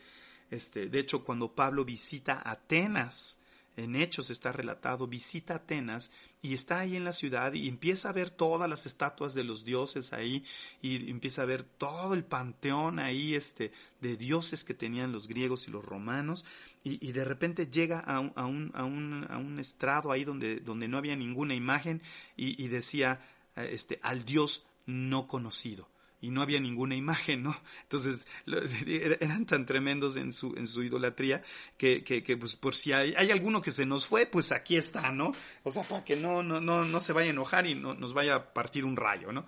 [0.51, 3.39] este, de hecho cuando Pablo visita Atenas,
[3.77, 6.13] en Hechos está relatado, visita Atenas
[6.43, 9.65] y está ahí en la ciudad y empieza a ver todas las estatuas de los
[9.65, 10.45] dioses ahí
[10.81, 15.67] y empieza a ver todo el panteón ahí este, de dioses que tenían los griegos
[15.67, 16.45] y los romanos
[16.87, 20.61] y, de repente llega a un, a, un, a, un, a un, estrado ahí donde,
[20.61, 22.03] donde no había ninguna imagen
[22.37, 23.23] y, y decía,
[23.57, 25.89] este, al Dios no conocido.
[26.21, 27.55] Y no había ninguna imagen, ¿no?
[27.83, 28.27] Entonces,
[29.21, 31.43] eran tan tremendos en su, en su idolatría
[31.77, 34.77] que, que, que pues, por si hay, hay, alguno que se nos fue, pues aquí
[34.77, 35.35] está, ¿no?
[35.65, 38.15] O sea, para que no, no, no, no se vaya a enojar y no, nos
[38.15, 39.45] vaya a partir un rayo, ¿no?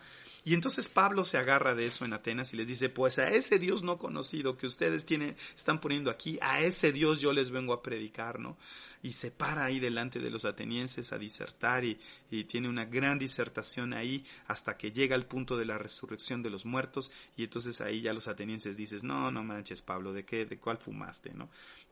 [0.46, 3.58] Y entonces Pablo se agarra de eso en Atenas y les dice, pues a ese
[3.58, 7.72] Dios no conocido que ustedes tienen, están poniendo aquí, a ese Dios yo les vengo
[7.72, 8.56] a predicar, ¿no?
[9.02, 11.98] Y se para ahí delante de los atenienses a disertar y,
[12.30, 16.50] y tiene una gran disertación ahí hasta que llega al punto de la resurrección de
[16.50, 20.46] los muertos y entonces ahí ya los atenienses dices, no, no manches Pablo, ¿de qué,
[20.46, 21.48] de cuál fumaste, no?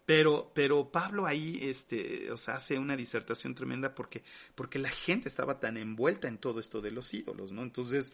[0.07, 4.23] Pero, pero Pablo ahí, este, o hace una disertación tremenda porque,
[4.55, 7.63] porque la gente estaba tan envuelta en todo esto de los ídolos, ¿no?
[7.63, 8.13] Entonces,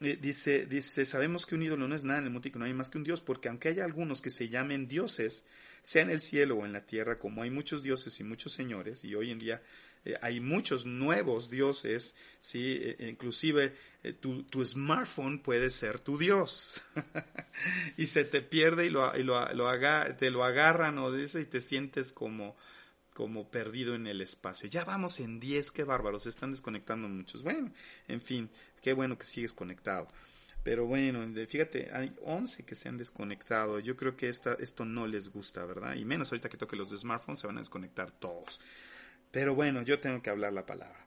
[0.00, 2.64] eh, dice, dice, sabemos que un ídolo no es nada en el mundo que no
[2.64, 5.44] hay más que un Dios, porque aunque haya algunos que se llamen dioses,
[5.82, 9.04] sea en el cielo o en la tierra, como hay muchos dioses y muchos señores,
[9.04, 9.62] y hoy en día
[10.04, 12.78] eh, hay muchos nuevos dioses, ¿sí?
[12.82, 16.82] E, inclusive eh, tu, tu, smartphone puede ser tu dios,
[17.96, 19.70] y se te pierde y, lo, y lo, lo
[20.18, 22.56] te lo agarran o dice y te sientes como
[23.14, 24.68] como perdido en el espacio.
[24.68, 27.44] Ya vamos en 10, qué bárbaros, se están desconectando muchos.
[27.44, 27.72] Bueno,
[28.08, 28.50] en fin,
[28.84, 30.06] qué bueno que sigues conectado.
[30.62, 33.80] Pero bueno, fíjate, hay 11 que se han desconectado.
[33.80, 35.94] Yo creo que esta, esto no les gusta, ¿verdad?
[35.96, 38.60] Y menos ahorita que toque los de smartphones, se van a desconectar todos.
[39.30, 41.06] Pero bueno, yo tengo que hablar la palabra.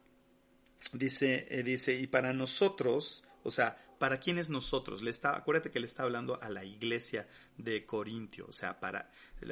[0.94, 5.02] Dice, eh, dice, y para nosotros, o sea, ¿para quién es nosotros?
[5.02, 9.10] Le está, acuérdate que le está hablando a la iglesia de Corintio, o sea, para,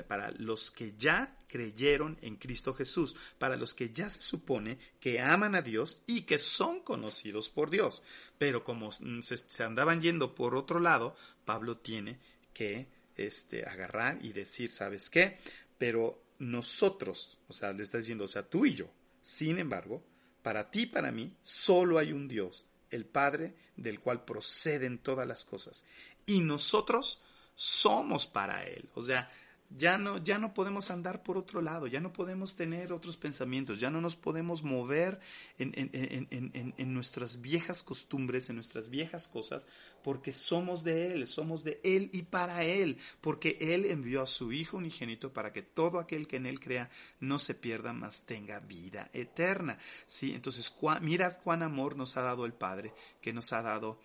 [0.10, 5.22] para los que ya creyeron en Cristo Jesús, para los que ya se supone que
[5.22, 8.04] aman a Dios y que son conocidos por Dios.
[8.38, 12.20] Pero como se, se andaban yendo por otro lado, Pablo tiene
[12.54, 15.40] que este, agarrar y decir, ¿sabes qué?
[15.78, 20.04] Pero nosotros, o sea, le está diciendo, o sea, tú y yo, sin embargo,
[20.42, 25.28] para ti y para mí, solo hay un Dios, el Padre, del cual proceden todas
[25.28, 25.86] las cosas.
[26.26, 27.22] Y nosotros
[27.56, 28.90] somos para Él.
[28.94, 29.30] O sea,
[29.70, 33.80] ya no, ya no podemos andar por otro lado, ya no podemos tener otros pensamientos,
[33.80, 35.20] ya no nos podemos mover
[35.58, 39.68] en, en, nuestras viejas costumbres, en nuestras viejas cosas,
[40.04, 44.54] porque somos de Él, somos de Él y para Él, porque Él envió a su
[44.54, 48.60] Hijo unigénito para que todo aquel que en Él crea no se pierda, mas tenga
[48.60, 49.78] vida eterna.
[50.06, 50.34] ¿Sí?
[50.34, 54.00] Entonces, mirad cuán amor nos ha dado el Padre, que nos ha dado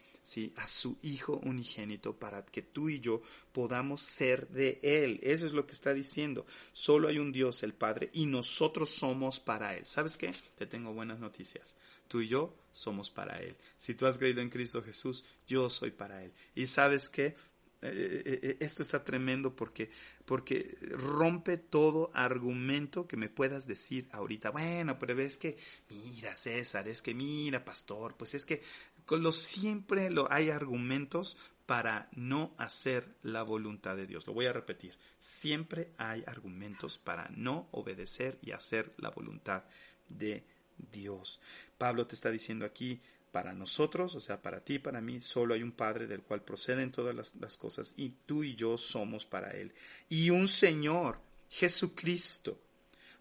[0.57, 5.19] a su Hijo unigénito para que tú y yo podamos ser de Él.
[5.23, 6.47] Eso es lo que está diciendo.
[6.73, 9.87] Solo hay un Dios, el Padre, y nosotros somos para Él.
[9.87, 10.33] ¿Sabes qué?
[10.57, 11.75] Te tengo buenas noticias.
[12.07, 13.57] Tú y yo somos para Él.
[13.77, 16.33] Si tú has creído en Cristo Jesús, yo soy para Él.
[16.55, 17.35] Y sabes qué?
[17.83, 19.91] Eh, eh, eh, esto está tremendo porque,
[20.27, 24.51] porque rompe todo argumento que me puedas decir ahorita.
[24.51, 25.57] Bueno, pero es que,
[25.89, 28.63] mira César, es que mira Pastor, pues es que
[29.17, 34.27] lo siempre lo, hay argumentos para no hacer la voluntad de Dios.
[34.27, 34.99] Lo voy a repetir.
[35.19, 39.65] Siempre hay argumentos para no obedecer y hacer la voluntad
[40.09, 40.45] de
[40.77, 41.41] Dios.
[41.79, 45.63] Pablo te está diciendo aquí, para nosotros, o sea, para ti, para mí, solo hay
[45.63, 49.53] un Padre del cual proceden todas las, las, cosas y tú y yo somos para
[49.53, 49.73] Él.
[50.09, 52.61] Y un Señor, Jesucristo,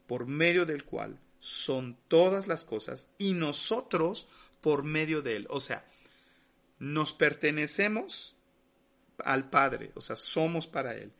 [0.08, 4.28] por medio del cual son todas las cosas y nosotros
[4.62, 5.48] por medio de Él.
[5.50, 5.86] O sea,
[6.80, 8.36] nos pertenecemos
[9.24, 11.12] al Padre, o sea, somos para Él.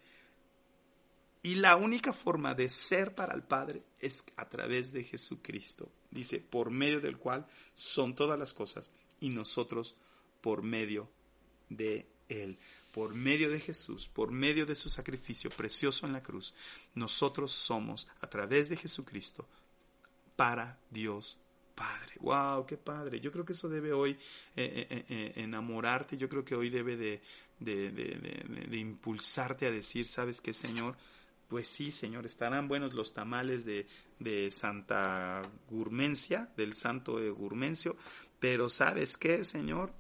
[1.42, 5.90] Y la única forma de ser para el Padre es a través de Jesucristo.
[6.12, 9.96] Dice, por medio del cual son todas las cosas y nosotros
[10.42, 11.10] por medio
[11.70, 12.58] de Él.
[12.92, 16.54] Por medio de Jesús, por medio de su sacrificio precioso en la cruz,
[16.96, 19.48] nosotros somos a través de Jesucristo
[20.36, 21.38] para Dios
[21.80, 23.22] padre, wow, qué padre.
[23.22, 24.12] Yo creo que eso debe hoy
[24.54, 27.22] eh, eh, eh, enamorarte, yo creo que hoy debe de,
[27.58, 30.98] de, de, impulsarte a decir, ¿sabes qué, Señor?
[31.48, 33.88] Pues sí, Señor, estarán buenos los tamales de,
[34.20, 37.96] de Santa Gurmencia, del santo de Gurmencio,
[38.42, 39.94] pero ¿sabes qué, Señor?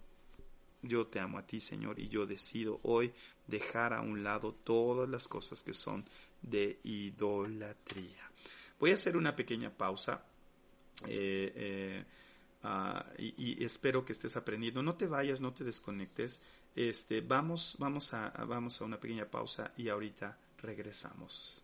[0.81, 3.13] Yo te amo a ti, Señor, y yo decido hoy
[3.47, 6.03] dejar a un lado todas las cosas que son
[6.41, 8.29] de idolatría.
[8.79, 10.28] Voy a hacer una pequeña pausa
[11.07, 12.05] eh, eh,
[12.63, 14.83] ah, y, espero que estés aprendiendo.
[14.83, 16.41] No te vayas, no te desconectes.
[16.75, 21.63] Este, vamos, vamos, a, vamos a una pequeña pausa y ahorita regresamos.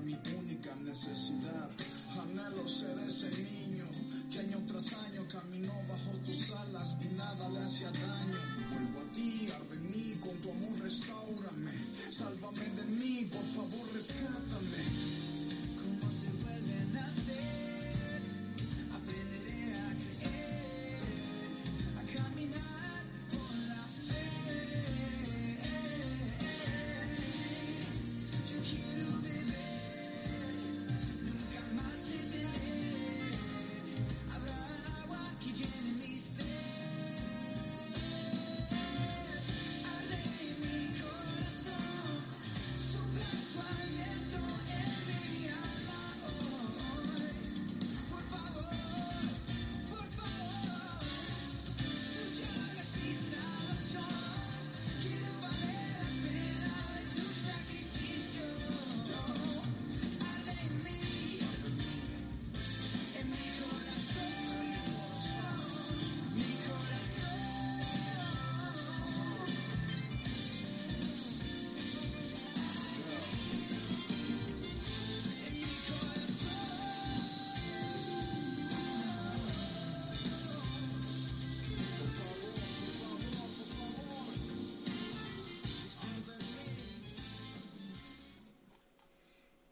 [0.00, 0.39] Será mi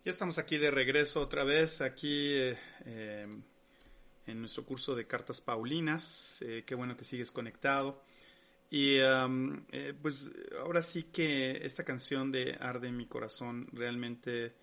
[0.08, 2.56] Ya estamos aquí de regreso otra vez, aquí eh,
[2.86, 3.26] eh,
[4.26, 6.40] en nuestro curso de cartas paulinas.
[6.40, 8.02] Eh, qué bueno que sigues conectado.
[8.70, 9.66] Y um,
[10.00, 10.30] pues
[10.62, 14.54] ahora sí que esta canción de Arde mi corazón realmente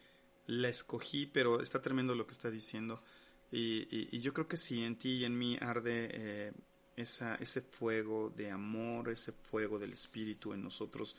[0.48, 3.04] la escogí, pero está tremendo lo que está diciendo.
[3.52, 6.56] Y, yo creo que sí, en ti y en mí arde
[6.96, 11.16] esa, ese fuego de amor, ese fuego del Espíritu en nosotros.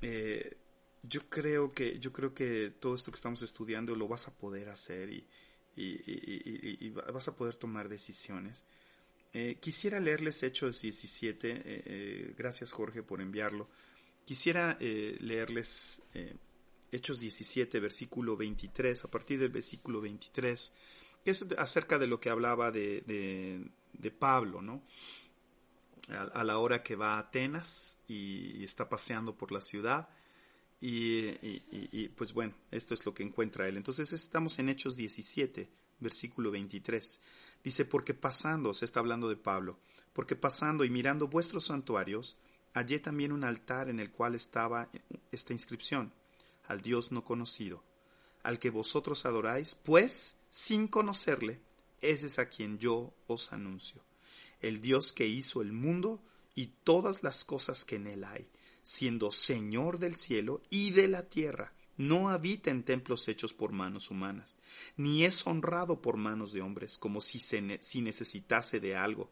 [0.00, 0.63] Eh,
[1.08, 4.68] yo creo que yo creo que todo esto que estamos estudiando lo vas a poder
[4.68, 5.26] hacer y,
[7.12, 8.64] vas a poder tomar decisiones.
[9.32, 13.68] Eh, quisiera leerles Hechos 17, eh, eh, gracias Jorge por enviarlo.
[14.24, 16.00] Quisiera leerles
[16.90, 20.72] Hechos 17, versículo 23, a partir del versículo 23,
[21.24, 23.02] que es acerca de lo que hablaba de,
[23.92, 24.82] de, Pablo, ¿no?
[26.08, 30.08] A, a, la hora que va a Atenas y está paseando por la ciudad
[30.80, 33.76] y, pues bueno, esto es lo que encuentra él.
[33.76, 35.68] Entonces estamos en Hechos 17,
[36.00, 37.20] versículo 23.
[37.62, 39.78] Dice, porque pasando, se está hablando de Pablo,
[40.12, 42.36] porque pasando y mirando vuestros santuarios,
[42.74, 44.90] hallé también un altar en el cual estaba
[45.32, 46.12] esta inscripción,
[46.66, 47.82] al Dios no conocido,
[48.42, 51.60] al que vosotros adoráis, pues sin conocerle,
[52.02, 54.04] ese es a quien yo os anuncio,
[54.60, 56.22] el Dios que hizo el mundo
[56.54, 58.46] y todas las cosas que en él hay
[58.84, 61.72] siendo Señor del cielo y de la tierra.
[61.96, 64.56] No habita en templos hechos por manos humanas,
[64.96, 69.30] ni es honrado por manos de hombres, como si, se si necesitase de algo,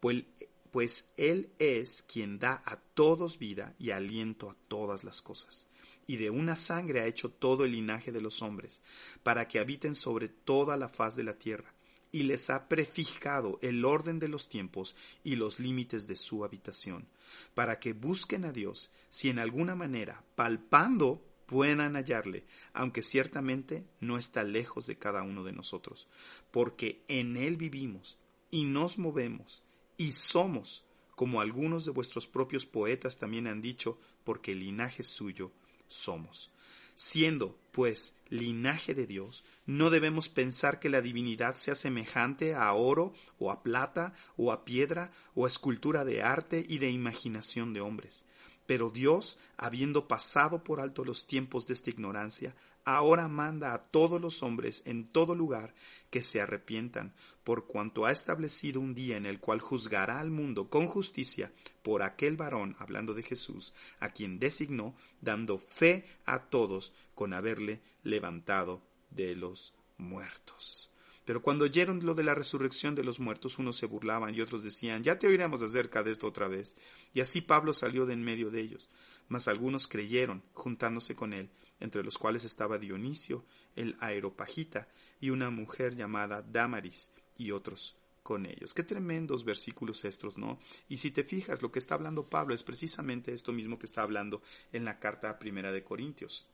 [0.00, 0.24] pues,
[0.72, 5.68] pues Él es quien da a todos vida y aliento a todas las cosas
[6.06, 8.80] y de una sangre ha hecho todo el linaje de los hombres,
[9.22, 11.72] para que habiten sobre toda la faz de la tierra,
[12.12, 17.06] y les ha prefijado el orden de los tiempos y los límites de su habitación,
[17.54, 24.18] para que busquen a Dios si en alguna manera, palpando, puedan hallarle, aunque ciertamente no
[24.18, 26.08] está lejos de cada uno de nosotros,
[26.50, 28.18] porque en Él vivimos
[28.50, 29.62] y nos movemos
[29.96, 35.52] y somos, como algunos de vuestros propios poetas también han dicho, porque el linaje suyo
[35.86, 36.50] somos.
[36.94, 43.12] Siendo, pues, linaje de Dios, no debemos pensar que la divinidad sea semejante a oro
[43.38, 47.80] o a plata o a piedra o a escultura de arte y de imaginación de
[47.80, 48.26] hombres.
[48.66, 52.54] Pero Dios, habiendo pasado por alto los tiempos de esta ignorancia,
[52.84, 55.74] ahora manda a todos los hombres en todo lugar
[56.10, 60.68] que se arrepientan, por cuanto ha establecido un día en el cual juzgará al mundo
[60.68, 61.52] con justicia
[61.82, 67.80] por aquel varón, hablando de Jesús, a quien designó, dando fe a todos con haberle
[68.02, 70.90] levantado de los muertos.
[71.24, 74.62] Pero cuando oyeron lo de la resurrección de los muertos, unos se burlaban y otros
[74.62, 76.76] decían, ya te oiremos acerca de esto otra vez.
[77.14, 78.90] Y así Pablo salió de en medio de ellos.
[79.28, 81.50] Mas algunos creyeron, juntándose con él,
[81.80, 83.44] entre los cuales estaba Dionisio,
[83.74, 84.88] el aeropagita,
[85.20, 88.74] y una mujer llamada Damaris, y otros con ellos.
[88.74, 90.58] Qué tremendos versículos estos, ¿no?
[90.88, 94.02] Y si te fijas, lo que está hablando Pablo es precisamente esto mismo que está
[94.02, 96.48] hablando en la carta primera de Corintios.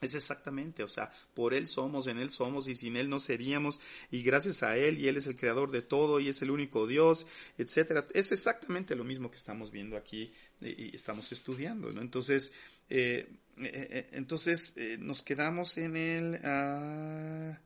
[0.00, 3.80] Es exactamente, o sea, por Él somos, en Él somos y sin Él no seríamos
[4.10, 6.86] y gracias a Él y Él es el creador de todo y es el único
[6.86, 7.26] Dios,
[7.58, 8.06] etcétera.
[8.14, 10.32] Es exactamente lo mismo que estamos viendo aquí
[10.62, 12.00] y estamos estudiando, ¿no?
[12.00, 12.50] Entonces,
[12.88, 13.28] eh,
[13.58, 17.60] eh, eh, entonces nos quedamos en el, ah,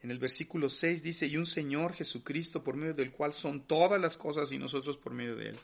[0.00, 4.00] en el versículo 6 dice, y un Señor Jesucristo por medio del cual son todas
[4.00, 5.58] las cosas y nosotros por medio de Él.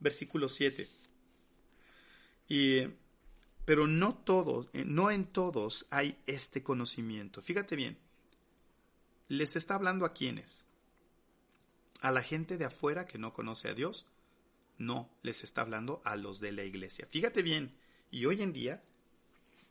[0.00, 0.88] Versículo 7.
[2.48, 2.82] Y
[3.70, 7.40] pero no todos, eh, no en todos hay este conocimiento.
[7.40, 7.98] Fíjate bien,
[9.28, 10.64] les está hablando a quiénes?
[12.00, 14.06] A la gente de afuera que no conoce a Dios.
[14.76, 17.06] No, les está hablando a los de la iglesia.
[17.08, 17.76] Fíjate bien,
[18.10, 18.82] y hoy en día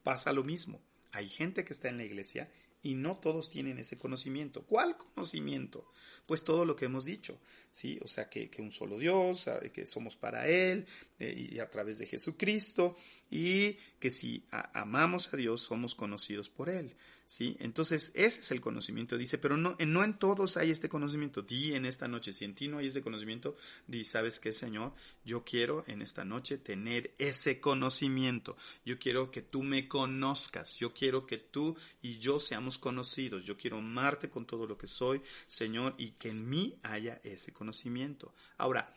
[0.01, 0.81] pasa lo mismo.
[1.11, 2.49] Hay gente que está en la iglesia
[2.81, 4.63] y no todos tienen ese conocimiento.
[4.63, 5.91] ¿Cuál conocimiento?
[6.25, 7.37] Pues todo lo que hemos dicho,
[7.69, 7.99] ¿sí?
[8.01, 10.87] O sea, que, un solo Dios, que somos para Él
[11.19, 12.95] y a través de Jesucristo
[13.29, 16.95] y que si amamos a Dios somos conocidos por Él.
[17.29, 17.55] ¿sí?
[17.59, 21.43] Entonces, ese es el conocimiento, dice, pero no, no en todos hay este conocimiento.
[21.43, 23.55] Di en esta noche, si en ti no hay ese conocimiento,
[23.85, 24.93] di, ¿sabes qué, Señor?
[25.23, 28.57] Yo quiero en esta noche tener ese conocimiento.
[28.83, 30.75] Yo quiero que tú me conozcas.
[30.77, 33.45] Yo quiero que tú y yo seamos conocidos.
[33.45, 37.53] Yo quiero amarte con todo lo que soy, Señor, y que en mí haya ese
[37.53, 38.33] conocimiento.
[38.57, 38.91] Ahora,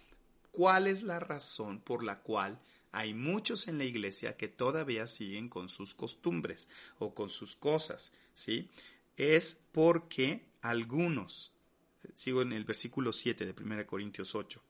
[0.52, 2.60] ¿cuál es la razón por la cual
[2.92, 8.12] hay muchos en la iglesia que todavía siguen con sus costumbres o con sus cosas,
[8.34, 8.68] ¿sí?
[9.16, 11.52] Es porque algunos,
[12.14, 14.62] sigo en el versículo 7 de 1 Corintios 8,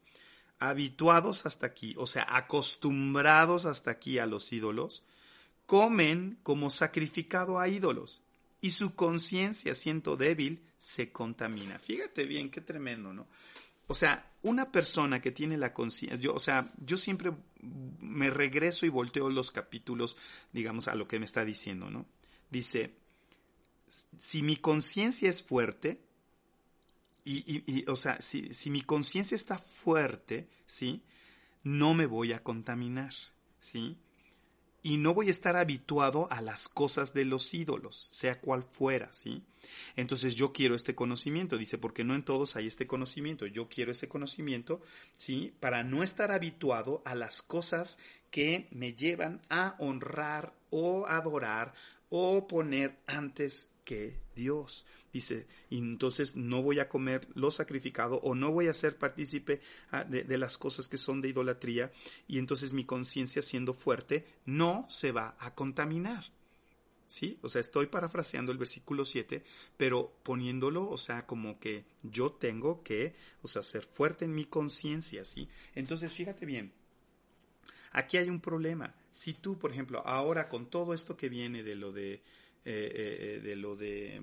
[0.61, 5.03] habituados hasta aquí, o sea, acostumbrados hasta aquí a los ídolos,
[5.66, 8.22] comen como sacrificado a ídolos
[8.61, 11.80] y su conciencia, siendo débil, se contamina.
[11.80, 13.26] Fíjate bien, qué tremendo, ¿no?
[13.93, 17.30] O sea, una persona que tiene la conciencia, yo, o sea, yo siempre
[18.01, 20.16] me regreso y volteo los capítulos,
[20.51, 22.07] digamos, a lo que me está diciendo, ¿no?
[22.49, 22.95] Dice,
[24.18, 26.01] si mi conciencia es fuerte,
[27.22, 31.03] y, o sea, si, si mi conciencia está fuerte, ¿sí?
[31.62, 33.12] No me voy a contaminar,
[33.59, 33.99] ¿sí?
[34.83, 39.12] Y no voy a estar habituado a las cosas de los ídolos, sea cual fuera,
[39.12, 39.43] ¿sí?
[39.95, 43.93] Entonces yo quiero este conocimiento, dice, porque no en todos hay este conocimiento, yo quiero
[43.93, 44.80] ese conocimiento,
[45.16, 45.55] ¿sí?
[45.61, 47.99] Para no estar habituado a las cosas
[48.30, 51.74] que me llevan a honrar o adorar
[52.09, 54.85] o poner antes que Dios.
[55.12, 59.60] Dice, y entonces no voy a comer lo sacrificado o no voy a ser partícipe
[59.90, 61.92] ah, de, las cosas que son de idolatría
[62.26, 66.24] y entonces mi conciencia siendo fuerte no se va a contaminar.
[67.06, 67.38] ¿Sí?
[67.42, 69.44] O sea, estoy parafraseando el versículo 7,
[69.76, 74.46] pero poniéndolo, o sea, como que yo tengo que, o sea, ser fuerte en mi
[74.46, 75.46] conciencia, ¿sí?
[75.74, 76.72] Entonces, fíjate bien,
[77.90, 78.94] aquí hay un problema.
[79.10, 82.22] Si tú, por ejemplo, ahora con todo esto que viene de lo de, eh,
[82.64, 84.22] eh, eh, de lo de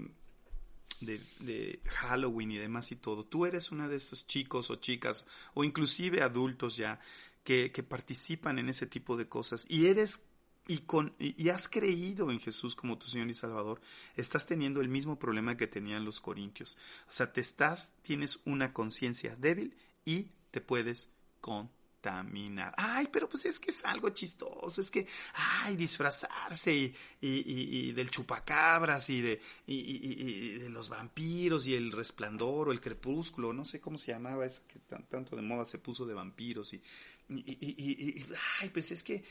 [0.99, 5.63] de, Halloween y demás y todo, tú eres una de esos chicos o chicas o
[5.63, 6.99] inclusive adultos ya
[7.43, 9.65] que, participan en ese tipo de cosas.
[9.69, 10.25] Y eres
[10.67, 13.81] y, con, y has creído en Jesús como tu Señor y Salvador,
[14.15, 16.77] estás teniendo el mismo problema que tenían los corintios.
[17.07, 19.75] O sea, te estás, tienes una conciencia débil
[20.05, 21.09] y te puedes
[21.41, 22.73] con contaminar.
[22.77, 27.91] Ay, pero pues es que es algo chistoso, es que, ay, disfrazarse y, y, y,
[27.91, 33.65] del chupacabras y de, y, de los vampiros y el resplandor o el crepúsculo, no
[33.65, 36.81] sé cómo se llamaba, es que tanto de moda se puso de vampiros y,
[37.29, 38.25] y,
[38.61, 39.23] ay, pues es que,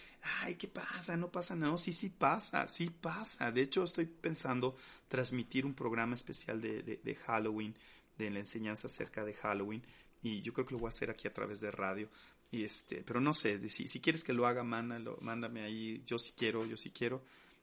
[0.42, 1.16] ay, ¿qué pasa?
[1.16, 1.72] No pasa nada.
[1.72, 3.50] No, sí, sí pasa, sí pasa.
[3.50, 4.76] De hecho, estoy pensando
[5.08, 7.74] transmitir un programa especial de, de, de Halloween,
[8.16, 9.82] de la enseñanza acerca de Halloween.
[10.22, 12.08] Y yo creo que lo voy a hacer aquí a través de radio.
[12.50, 16.18] Y este, pero no sé, si, si quieres que lo haga, mándalo, mándame ahí, yo
[16.18, 17.22] sí quiero, yo sí quiero,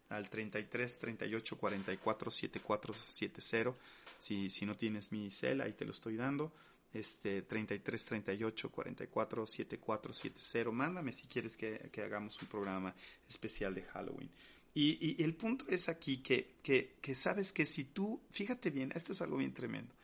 [0.09, 3.75] al 33 38 44 74 70.
[4.17, 6.53] Si, si no tienes mi cel, ahí te lo estoy dando.
[6.93, 10.71] Este, 33 38 44 74 70.
[10.71, 12.95] Mándame si quieres que, que hagamos un programa
[13.27, 14.29] especial de Halloween.
[14.73, 18.91] Y, y, el punto es aquí que, que, que, sabes que si tú, fíjate bien,
[18.93, 19.95] esto es algo bien tremendo.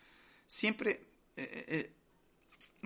[0.47, 0.91] Siempre,
[1.35, 1.93] eh, eh, eh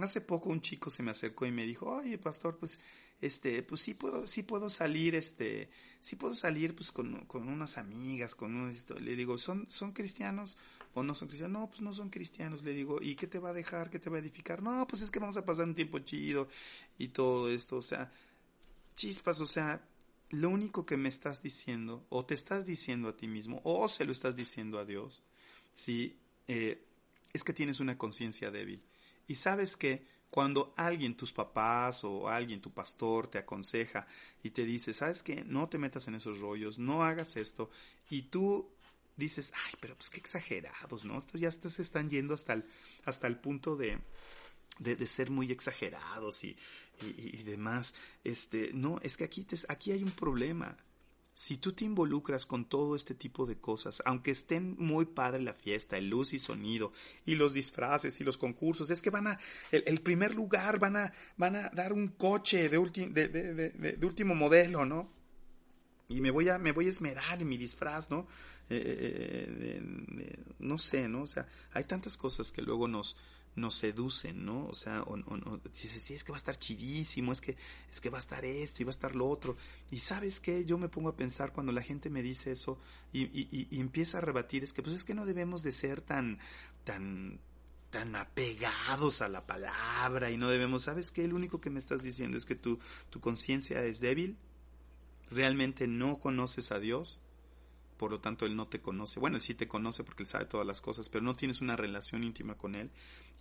[0.04, 2.80] hace poco un chico se me acercó y me dijo, oye, pastor, pues,
[3.22, 5.70] este, pues sí puedo, sí puedo salir, este,
[6.02, 10.58] sí puedo salir, pues, con, con unas amigas, con unos, le digo, ¿son, son cristianos
[10.94, 11.62] o no son cristianos?
[11.62, 14.10] No, pues no son cristianos, le digo, ¿y qué te va a dejar, qué te
[14.10, 14.62] va a edificar?
[14.62, 16.48] No, pues es que vamos a pasar un tiempo chido
[16.98, 18.12] y todo esto, o sea,
[18.96, 19.88] chispas, o sea,
[20.32, 24.04] lo único que me estás diciendo, o te estás diciendo a ti mismo, o se
[24.04, 25.24] lo estás diciendo a Dios,
[25.72, 26.86] sí, eh,
[27.32, 28.84] es que tienes una conciencia débil
[29.28, 34.06] y sabes que cuando alguien, tus papás o alguien, tu pastor, te aconseja
[34.44, 37.70] y te dice, sabes que no te metas en esos rollos, no hagas esto,
[38.10, 38.70] y tú
[39.16, 41.18] dices, ay, pero pues qué exagerados, ¿no?
[41.18, 42.66] Estos ya se están yendo hasta el,
[43.06, 44.00] hasta el punto de,
[44.80, 46.58] de, ser muy exagerados y,
[47.02, 47.96] y, y, demás.
[48.24, 50.76] Este, no, es que aquí, te, aquí hay un problema
[51.36, 55.54] si tú te involucras con todo este tipo de cosas, aunque estén muy padre la
[55.54, 56.94] fiesta, el luz y sonido,
[57.26, 59.40] y los disfraces y los concursos, es que van a,
[59.72, 64.34] el, primer lugar van a, van a dar un coche de, de, de, de, último
[64.34, 65.10] modelo, ¿no?
[66.08, 68.28] Y me voy a, me voy a esmerar en mi disfraz, ¿no?
[68.70, 69.82] Eh, eh,
[70.20, 71.24] eh, no sé, ¿no?
[71.24, 73.18] O sea, hay tantas cosas que luego nos,
[73.56, 74.68] nos seducen, ¿no?
[74.68, 77.56] O sea, o, o, si sí, es que va a estar chidísimo, es que,
[77.92, 79.56] es que va a estar esto y va a estar lo otro.
[79.92, 82.78] Y sabes qué, yo me pongo a pensar cuando la gente me dice eso
[83.14, 86.02] y, y, y, empieza a rebatir, es que pues es que no debemos de ser
[86.02, 86.40] tan,
[86.84, 87.40] tan,
[87.90, 91.24] tan apegados a la palabra y no debemos, ¿sabes qué?
[91.24, 92.80] El único que me estás diciendo es que tu,
[93.10, 94.38] tu conciencia es débil,
[95.32, 97.22] realmente no conoces a Dios
[97.98, 99.20] por lo tanto él no te conoce.
[99.20, 101.76] Bueno, él sí te conoce porque él sabe todas las cosas, pero no tienes una
[101.76, 102.92] relación íntima con él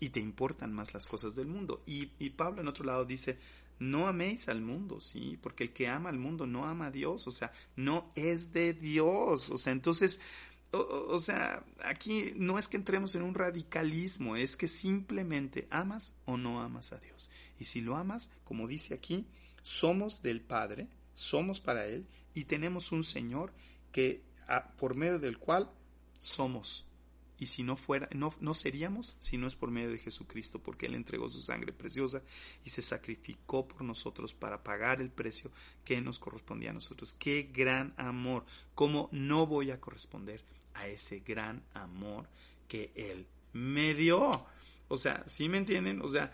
[0.01, 1.83] y te importan más las cosas del mundo.
[1.87, 3.39] Y, y Pablo en otro lado dice,
[3.79, 5.39] no améis al mundo, ¿sí?
[5.43, 8.73] Porque el que ama al mundo no ama a Dios, o sea, no es de
[8.73, 10.21] Dios, o sea, entonces,
[10.73, 16.13] o, o sea, aquí no es que entremos en un radicalismo, es que simplemente amas
[16.25, 17.31] o no amas a Dios.
[17.59, 19.27] Y si lo amas, como dice aquí,
[19.63, 23.53] somos del Padre, somos para Él y tenemos un Señor
[23.93, 24.23] que
[24.77, 25.71] por medio del cual
[26.19, 26.87] somos
[27.39, 30.87] y si no fuera, no, no seríamos si no es por medio de Jesucristo, porque
[30.87, 32.23] Él entregó su sangre preciosa
[32.65, 35.51] y se sacrificó por nosotros para pagar el precio
[35.85, 37.15] que nos correspondía a nosotros.
[37.19, 38.45] Qué gran amor.
[38.75, 40.43] ¿Cómo no voy a corresponder
[40.75, 42.29] a ese gran amor
[42.69, 44.47] que Él me dio?
[44.89, 46.03] O sea, ¿sí me entienden?
[46.03, 46.33] O sea,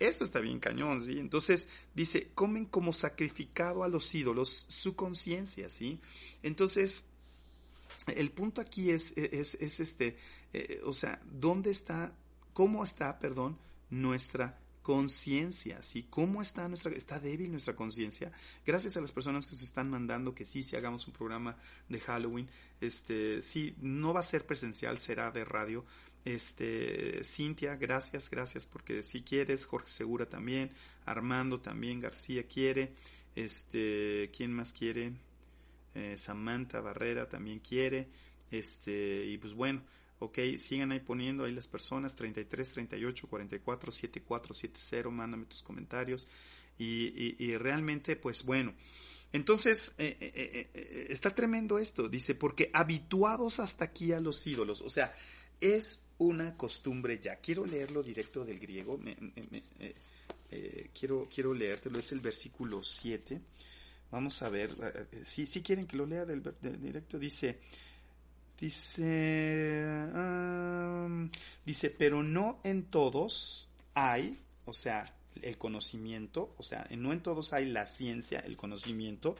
[0.00, 1.20] esto está bien cañón, ¿sí?
[1.20, 6.00] Entonces dice, comen como sacrificado a los ídolos su conciencia, ¿sí?
[6.42, 7.08] Entonces,
[8.08, 10.16] el punto aquí es, es, este,
[10.52, 12.12] eh, o sea, ¿dónde está,
[12.52, 13.58] cómo está, perdón,
[13.90, 16.06] nuestra conciencia, ¿sí?
[16.10, 18.32] ¿Cómo está nuestra, está débil nuestra conciencia?
[18.66, 21.56] Gracias a las personas que nos están mandando que sí, si hagamos un programa
[21.88, 22.48] de Halloween,
[22.80, 25.84] este, sí, no va a ser presencial, será de radio.
[26.24, 30.70] Este, Cintia, gracias, gracias, porque si quieres, Jorge Segura también,
[31.04, 32.92] Armando también, García quiere,
[33.34, 35.12] este, ¿quién más quiere?
[35.94, 38.08] Eh, Samantha Barrera también quiere,
[38.50, 39.82] este, y pues bueno,
[40.20, 46.26] ok, sigan ahí poniendo ahí las personas, 33, 38, 44, 74, 70, mándame tus comentarios,
[46.78, 48.74] y, realmente, pues bueno,
[49.32, 54.88] entonces, eh, eh, está tremendo esto, dice, porque habituados hasta aquí a los ídolos, o
[54.88, 55.14] sea,
[55.60, 57.36] es una costumbre ya.
[57.36, 58.98] Quiero leerlo directo del griego,
[60.98, 63.40] quiero, quiero leértelo, es el versículo 7.
[64.12, 66.42] Vamos a ver, eh, eh, si, quieren que lo lea del,
[66.80, 67.58] directo, dice,
[68.60, 70.06] dice,
[71.64, 77.54] dice, pero no en todos hay, o sea, el conocimiento, o sea, no en todos
[77.54, 79.34] hay la ciencia, el conocimiento,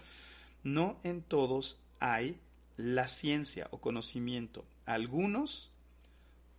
[0.64, 2.38] no en todos hay
[2.76, 4.64] la ciencia o conocimiento.
[4.86, 5.70] Algunos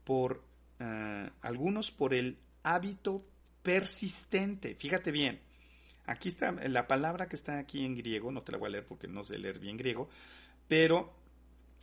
[0.03, 0.43] por,
[0.80, 3.24] eh, algunos por el hábito
[3.64, 4.76] persistente.
[4.76, 5.39] Fíjate bien,
[6.06, 8.86] Aquí está la palabra que está aquí en griego, no te la voy a leer
[8.86, 10.10] porque no sé leer bien griego,
[10.68, 11.14] pero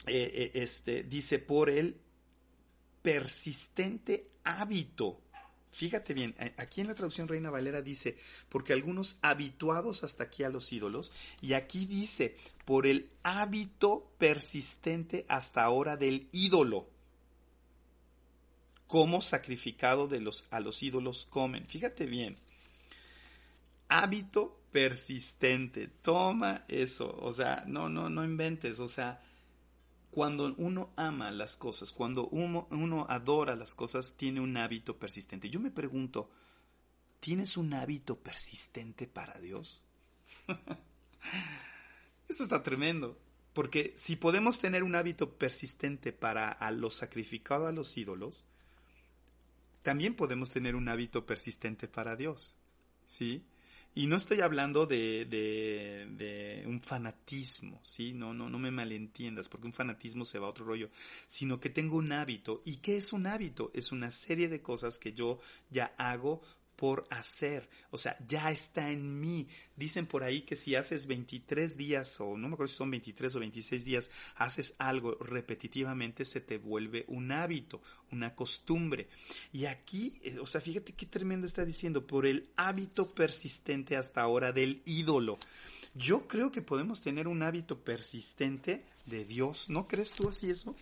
[0.07, 1.97] eh, eh, este, dice por el
[3.03, 5.21] persistente hábito.
[5.73, 8.16] Fíjate bien, aquí en la traducción Reina Valera dice,
[8.49, 15.25] porque algunos habituados hasta aquí a los ídolos, y aquí dice, por el hábito persistente
[15.29, 16.89] hasta ahora del ídolo,
[18.89, 21.68] como sacrificado de los, a los ídolos comen.
[21.68, 22.37] Fíjate bien,
[23.91, 25.88] hábito persistente.
[25.88, 27.14] Toma eso.
[27.20, 28.80] O sea, no, no, no inventes.
[28.80, 29.20] O sea,
[30.11, 35.51] cuando uno ama las cosas, cuando uno, adora las cosas, tiene un hábito persistente.
[35.51, 36.30] Yo me pregunto,
[37.20, 39.84] ¿tienes un hábito persistente para Dios?
[42.28, 43.18] Eso está tremendo.
[43.53, 48.45] Porque si podemos tener un hábito persistente para a lo sacrificado a los ídolos,
[49.82, 52.57] también podemos tener un hábito persistente para Dios.
[53.07, 53.45] ¿Sí?
[53.95, 58.12] Y no estoy hablando de, de, un fanatismo, ¿sí?
[58.12, 60.91] No, no, no me malentiendas, porque un fanatismo se va a otro rollo,
[61.26, 62.62] sino que tengo un hábito.
[62.64, 63.70] ¿Y qué es un hábito?
[63.74, 66.41] Es una serie de cosas que yo ya hago
[66.81, 67.68] por hacer.
[67.91, 69.47] O sea, ya está en mí.
[69.76, 73.35] Dicen por ahí que si haces 23 días, o no me acuerdo si son 23
[73.35, 79.09] o 26 días, haces algo repetitivamente, se te vuelve un hábito, una costumbre.
[79.53, 84.22] Y aquí, eh, o sea, fíjate qué tremendo está diciendo, por el hábito persistente hasta
[84.22, 85.39] ahora del ídolo.
[85.95, 89.68] Yo creo que podemos tener un hábito persistente de Dios.
[89.68, 90.74] ¿No crees tú así eso?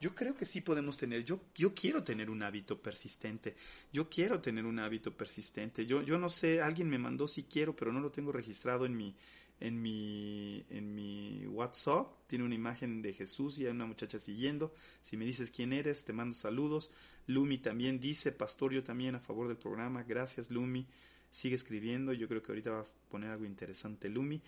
[0.00, 3.56] Yo creo que sí podemos tener, yo, yo quiero tener un hábito persistente,
[3.92, 7.74] yo quiero tener un hábito persistente, yo, yo no sé, alguien me mandó si quiero,
[7.74, 9.16] pero no lo tengo registrado en mi,
[9.58, 14.72] en mi, en mi WhatsApp, tiene una imagen de Jesús y hay una muchacha siguiendo,
[15.00, 16.92] si me dices quién eres, te mando saludos,
[17.26, 20.86] Lumi también dice, Pastorio también a favor del programa, gracias Lumi,
[21.32, 24.40] sigue escribiendo, yo creo que ahorita va a poner algo interesante Lumi,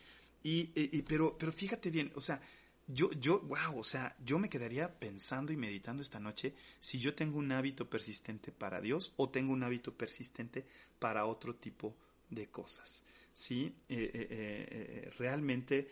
[0.44, 2.40] y, y pero, pero fíjate bien, o sea,
[2.92, 7.14] yo, yo, wow, o sea, yo me quedaría pensando y meditando esta noche si yo
[7.14, 10.66] tengo un hábito persistente para Dios o tengo un hábito persistente
[10.98, 11.94] para otro tipo
[12.28, 13.02] de cosas.
[13.32, 15.88] Sí, eh, eh, eh, realmente,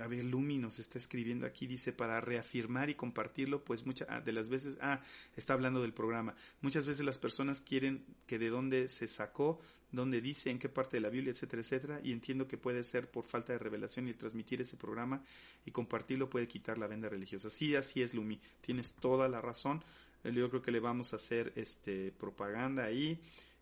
[0.00, 4.20] a ver, Lumi nos está escribiendo aquí, dice, para reafirmar y compartirlo, pues muchas ah,
[4.20, 5.02] de las veces, ah,
[5.36, 10.20] está hablando del programa, muchas veces las personas quieren que de dónde se sacó, donde
[10.20, 13.24] dice en qué parte de la Biblia, etcétera, etcétera, y entiendo que puede ser por
[13.24, 15.22] falta de revelación y transmitir ese programa
[15.64, 17.48] y compartirlo puede quitar la venda religiosa.
[17.48, 19.82] Sí, así es, Lumi, tienes toda la razón.
[20.24, 23.18] Eh, yo creo que le vamos a hacer este propaganda ahí.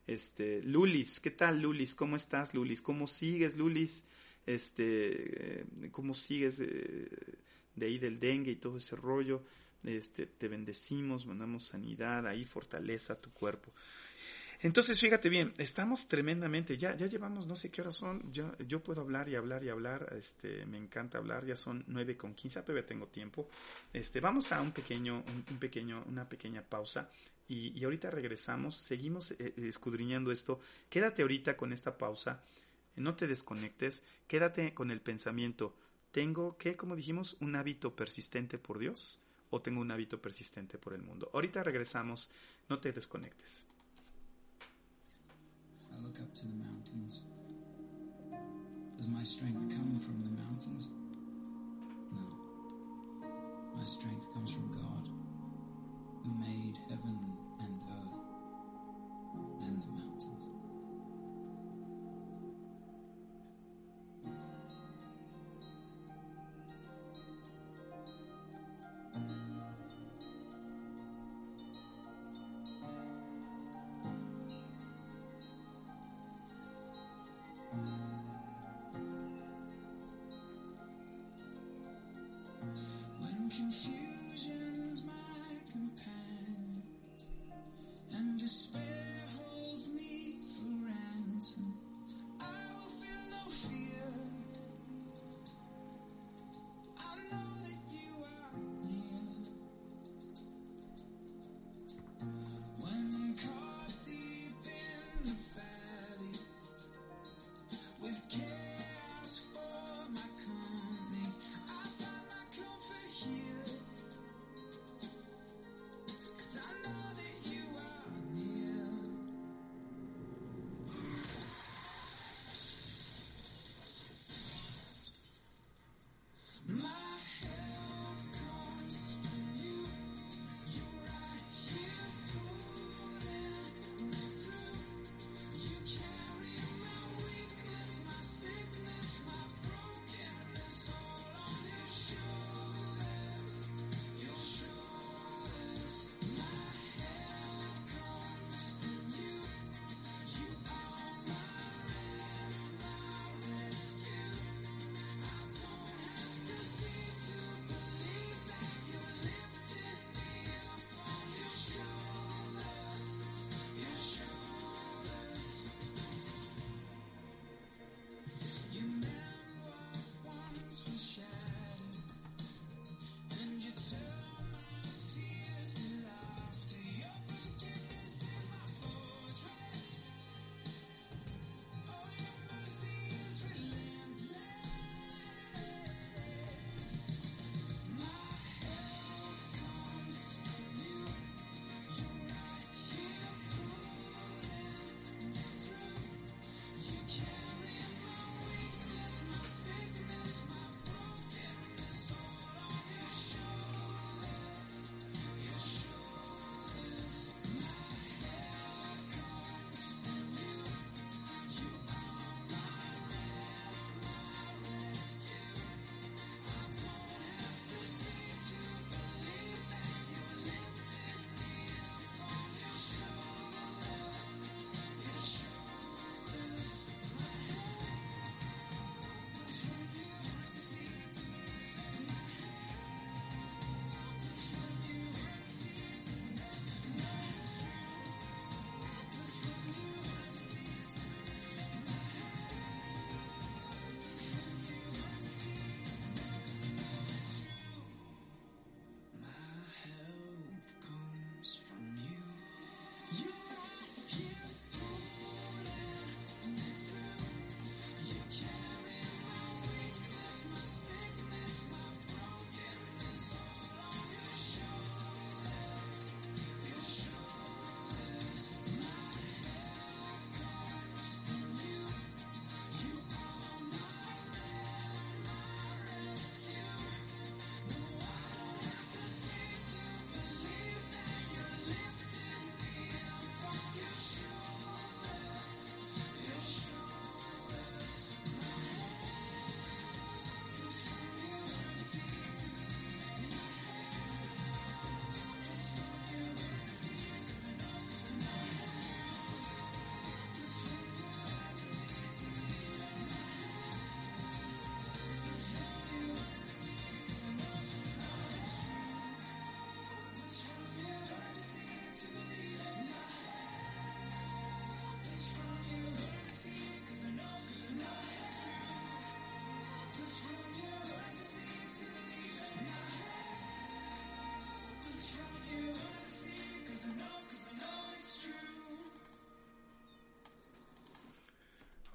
[0.07, 1.95] Este, Lulis, ¿qué tal Lulis?
[1.95, 2.83] ¿Cómo estás, Lulis?
[2.83, 4.05] ¿Cómo sigues, Lulis?
[4.47, 7.09] Este, eh, ¿cómo sigues eh,
[7.75, 9.43] de ahí del dengue y todo ese rollo?
[9.85, 13.73] Este, te bendecimos, mandamos sanidad, ahí fortaleza tu cuerpo.
[14.61, 18.83] Entonces, fíjate bien, estamos tremendamente, ya, ya llevamos no sé qué horas son, ya, yo
[18.83, 22.63] puedo hablar y hablar y hablar, este, me encanta hablar, ya son nueve con quince,
[22.63, 23.49] todavía tengo tiempo.
[23.93, 27.11] Este, vamos a un pequeño, un, pequeño, una pequeña pausa
[27.49, 30.61] y, y ahorita regresamos, seguimos eh, escudriñando esto.
[30.89, 32.41] Quédate ahorita con esta pausa,
[32.97, 35.77] no te desconectes, quédate con el pensamiento.
[36.13, 40.95] ¿Tengo que, como dijimos, un hábito persistente por Dios o tengo un hábito persistente por
[40.95, 41.31] el mundo?
[41.35, 42.31] Ahorita regresamos,
[42.71, 43.66] no te desconectes.
[46.23, 47.21] Up to the mountains.
[48.97, 50.89] Does my strength come from the mountains?
[52.11, 53.29] No.
[53.77, 55.09] My strength comes from God,
[56.23, 57.19] who made heaven
[57.61, 58.21] and earth
[59.61, 60.36] and the mountains.
[83.57, 84.16] confused.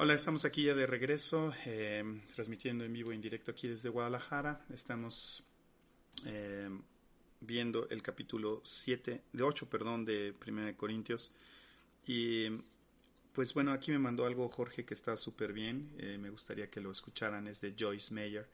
[0.04, 4.66] Hola, estamos aquí ya de regreso, eh, transmitiendo en vivo en directo aquí desde Guadalajara.
[4.74, 5.44] Estamos
[6.26, 6.72] eh,
[7.40, 11.32] viendo el capítulo 7, de 8, perdón, de 1 Corintios.
[12.08, 12.48] Y
[13.32, 15.92] pues bueno, aquí me mandó algo Jorge que está súper bien.
[16.00, 17.48] Eh, me gustaría que lo escucharan.
[17.48, 18.50] Es de Joyce Meyer.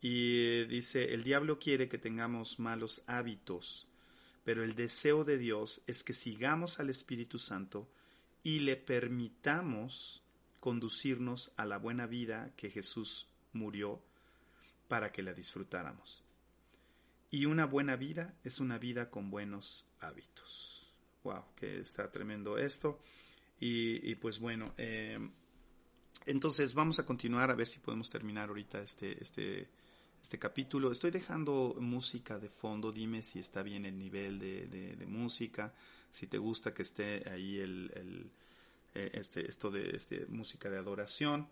[0.00, 3.86] Y dice, el diablo quiere que tengamos malos hábitos,
[4.44, 7.86] pero el deseo de Dios es que sigamos al Espíritu Santo
[8.42, 10.22] y le permitamos
[10.60, 14.00] conducirnos a la buena vida que Jesús murió
[14.88, 16.22] para que la disfrutáramos.
[17.30, 20.92] Y una buena vida es una vida con buenos hábitos.
[21.24, 23.00] Wow, que está tremendo esto.
[23.62, 25.18] Y, pues bueno, eh,
[26.24, 29.68] entonces vamos a continuar a ver si podemos terminar ahorita este, este,
[30.22, 30.90] este capítulo.
[30.90, 35.74] Estoy dejando música de fondo, dime si está bien el nivel de, de, música,
[36.10, 38.30] si te gusta que esté ahí el
[38.94, 41.48] eh, este, esto de este, música de adoración.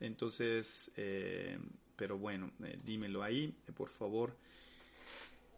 [0.00, 1.58] Entonces, eh,
[1.96, 4.36] pero bueno, eh, dímelo ahí, por favor.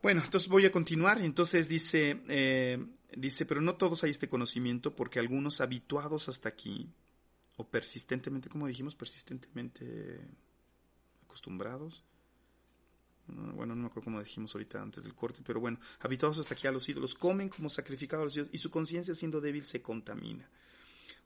[0.02, 1.20] Bueno, entonces voy a continuar.
[1.20, 2.20] Entonces dice,
[3.14, 6.88] dice, pero no todos hay este conocimiento porque algunos habituados hasta aquí,
[7.56, 10.20] o persistentemente, como dijimos, persistentemente
[11.24, 12.02] acostumbrados.
[13.26, 16.66] Bueno, no me acuerdo cómo dijimos ahorita antes del corte, pero bueno, habituados hasta aquí
[16.66, 19.82] a los ídolos, comen como sacrificados a los dioses y su conciencia siendo débil se
[19.82, 20.48] contamina.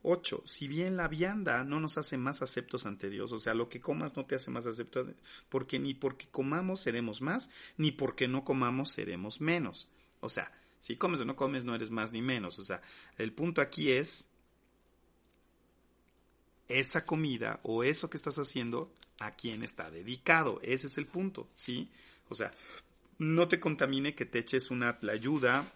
[0.05, 0.42] 8.
[0.44, 3.80] Si bien la vianda no nos hace más aceptos ante Dios, o sea, lo que
[3.80, 5.09] comas no te hace más aceptos,
[5.48, 9.88] porque ni porque comamos seremos más, ni porque no comamos seremos menos.
[10.20, 12.59] O sea, si comes o no comes no eres más ni menos.
[12.59, 12.82] O sea,
[13.18, 14.28] el punto aquí es
[16.68, 20.61] esa comida o eso que estás haciendo a quién está dedicado.
[20.62, 21.90] Ese es el punto, ¿sí?
[22.28, 22.52] O sea,
[23.18, 25.72] no te contamine que te eches una ayuda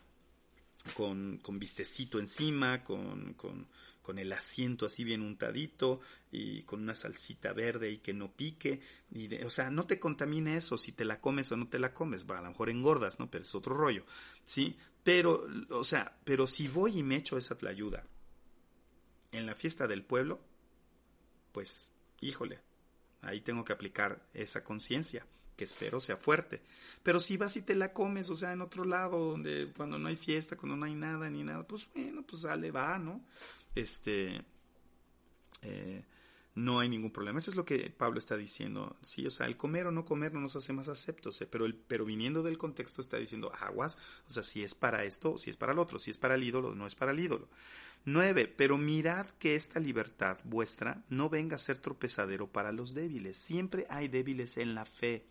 [0.95, 3.67] con, con vistecito encima, con, con
[4.09, 6.01] con el asiento así bien untadito
[6.33, 8.81] y con una salsita verde y que no pique.
[9.11, 11.93] Y o sea, no te contamine eso si te la comes o no te la
[11.93, 12.25] comes.
[12.25, 13.31] Va, a lo mejor engordas, ¿no?
[13.31, 14.07] Pero es otro rollo,
[14.45, 14.79] ¿sí?
[15.05, 18.07] Pero, o sea, pero si voy y me echo esa tlayuda
[19.31, 20.41] en la fiesta del pueblo,
[21.53, 21.93] pues,
[22.23, 22.61] híjole,
[23.21, 26.63] ahí tengo que aplicar esa conciencia que espero sea fuerte.
[27.03, 30.09] Pero si vas y te la comes, o sea, en otro lado, donde cuando no
[30.09, 33.21] hay fiesta, cuando no hay nada ni nada, pues bueno, pues sale, va, ¿no?
[33.81, 34.43] Este,
[35.63, 36.05] eh,
[36.55, 37.39] no hay ningún problema.
[37.39, 38.97] Eso es lo que Pablo está diciendo.
[39.03, 41.75] Sí, o sea, el comer o no comer no nos hace más aceptos, pero, el,
[41.75, 45.57] pero viniendo del contexto está diciendo aguas, o sea, si es para esto, si es
[45.57, 47.49] para el otro, si es para el ídolo, no es para el ídolo.
[48.05, 48.55] 9.
[48.57, 53.37] Pero mirad que esta libertad vuestra no venga a ser tropezadero para los débiles.
[53.37, 55.27] Siempre hay débiles en la fe.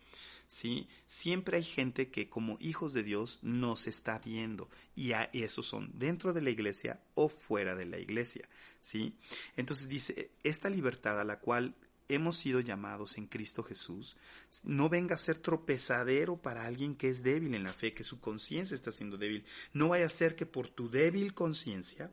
[0.48, 0.88] ¿Sí?
[1.06, 6.34] Siempre hay gente que como hijos de Dios nos está viendo y, esos son dentro
[6.34, 8.48] de la iglesia o fuera de la iglesia,
[8.80, 9.14] ¿sí?
[9.56, 11.76] Entonces dice, esta libertad a la cual
[12.10, 14.16] hemos sido llamados en Cristo Jesús,
[14.64, 18.22] no venga a ser tropezadero para alguien que es débil en la fe, que su
[18.22, 19.44] conciencia está siendo débil.
[19.74, 22.12] No vaya a ser que por tu débil conciencia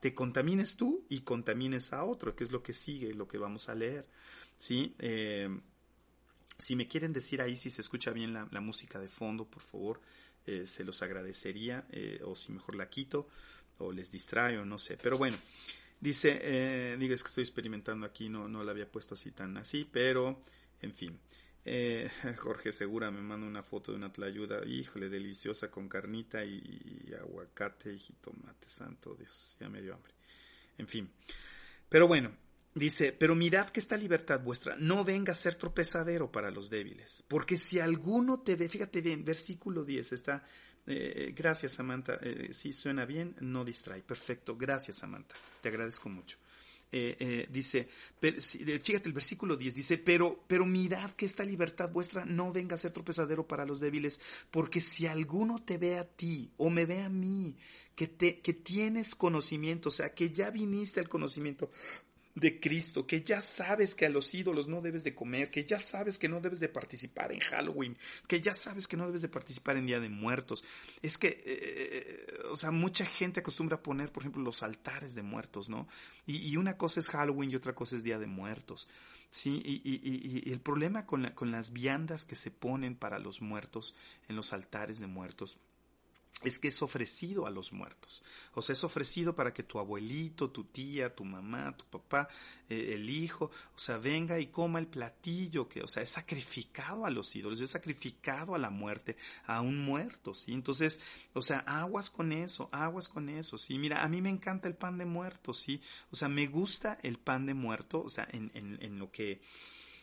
[0.00, 3.70] te contamines tú y contamines a otro, que es lo que sigue, lo que vamos
[3.70, 4.06] a leer.
[4.56, 4.94] ¿sí?
[4.98, 5.48] Eh,
[6.58, 10.00] si me quieren decir ahí si se escucha bien la, música de fondo, por favor,
[10.46, 13.28] eh, se los agradecería, eh, o si mejor la quito,
[13.78, 14.96] o les distraigo, no sé.
[14.96, 15.36] Pero bueno,
[16.00, 19.56] dice, eh, digo, es que estoy experimentando aquí, no, no la había puesto así tan
[19.56, 20.40] así, pero,
[20.80, 21.18] en fin.
[21.64, 27.12] Eh, Jorge Segura me manda una foto de una tlayuda, híjole, deliciosa con carnita y,
[27.18, 30.12] aguacate y jitomate, santo Dios, ya me dio hambre.
[30.78, 31.08] En fin.
[31.88, 32.32] Pero bueno,
[32.74, 37.22] Dice, pero mirad que esta libertad vuestra no venga a ser tropezadero para los débiles,
[37.28, 40.42] porque si alguno te ve, fíjate bien, versículo 10 está,
[40.86, 46.38] eh, gracias Samantha, eh, si suena bien, no distrae, perfecto, gracias Samantha, te agradezco mucho.
[46.94, 47.88] Eh, dice,
[48.20, 52.78] fíjate el versículo 10, dice, pero, pero mirad que esta libertad vuestra no venga a
[52.78, 54.20] ser tropezadero para los débiles,
[54.50, 57.56] porque si alguno te ve a ti o me ve a mí,
[57.94, 61.70] que, te, que tienes conocimiento, o sea, que ya viniste al conocimiento,
[62.34, 65.78] de Cristo, que ya sabes que a los ídolos no debes de comer, que ya
[65.78, 69.28] sabes que no debes de participar en Halloween, que ya sabes que no debes de
[69.28, 70.64] participar en Día de Muertos.
[71.02, 75.14] Es que, eh, eh, o sea, mucha gente acostumbra a poner, por ejemplo, los altares
[75.14, 75.88] de muertos, ¿no?
[76.26, 78.88] Y, una cosa es Halloween y otra cosa es Día de Muertos.
[79.28, 83.40] Sí, y, y, y el problema con, con las viandas que se ponen para los
[83.40, 83.94] muertos
[84.28, 85.58] en los altares de muertos
[86.42, 88.22] es que es ofrecido a los muertos.
[88.54, 92.28] O sea, es ofrecido para que tu abuelito, tu tía, tu mamá, tu papá,
[92.68, 97.06] eh, el hijo, o sea, venga y coma el platillo, que, o sea, es sacrificado
[97.06, 99.16] a los ídolos, es sacrificado a la muerte,
[99.46, 100.52] a un muerto, ¿sí?
[100.52, 100.98] Entonces,
[101.32, 103.78] o sea, aguas con eso, aguas con eso, ¿sí?
[103.78, 105.80] Mira, a mí me encanta el pan de muerto, ¿sí?
[106.10, 109.40] O sea, me gusta el pan de muerto, o sea, en, en, en lo que,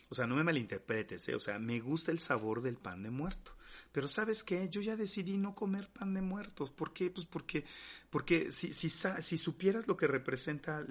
[0.09, 1.35] o sea, no me malinterpretes, ¿eh?
[1.35, 3.58] O sea, me gusta el sabor del pan de muerto.
[3.91, 6.69] Pero sabes qué, yo ya decidí no comer pan de muertos.
[6.71, 7.09] ¿Por qué?
[7.09, 7.65] Pues porque,
[8.09, 10.83] porque si, si, si supieras lo que representa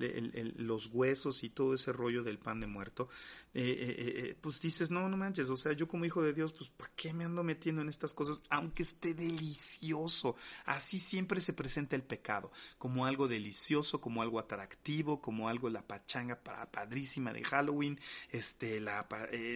[0.56, 3.08] los huesos y todo ese rollo del pan de muerto,
[3.54, 6.52] eh, eh, eh, pues dices, no, no manches, o sea, yo como hijo de Dios,
[6.52, 8.40] pues ¿para qué me ando metiendo en estas cosas?
[8.50, 10.36] Aunque esté delicioso.
[10.64, 15.86] Así siempre se presenta el pecado, como algo delicioso, como algo atractivo, como algo la
[15.86, 17.98] pachanga padrísima de Halloween,
[18.30, 19.08] este, la,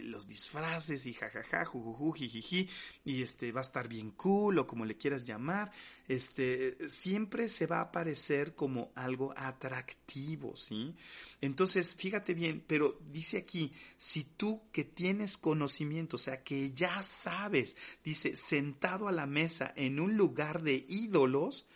[0.02, 2.68] los disfraces y jajaja, jujuju, jijiji,
[3.04, 5.70] y este va a estar bien cool o como le quieras llamar,
[6.08, 10.94] este siempre se va a aparecer como algo atractivo, ¿sí?
[11.40, 17.02] Entonces, fíjate bien, pero dice aquí, si tú que tienes conocimiento, o sea, que ya
[17.02, 21.66] sabes, dice, sentado a la mesa en un lugar de ídolos,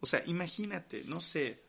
[0.00, 1.62] o sea, imagínate, no sé,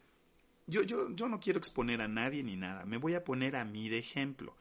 [0.68, 3.66] yo, yo, yo no quiero exponer a nadie ni nada, me voy a poner a
[3.66, 4.55] mí de ejemplo.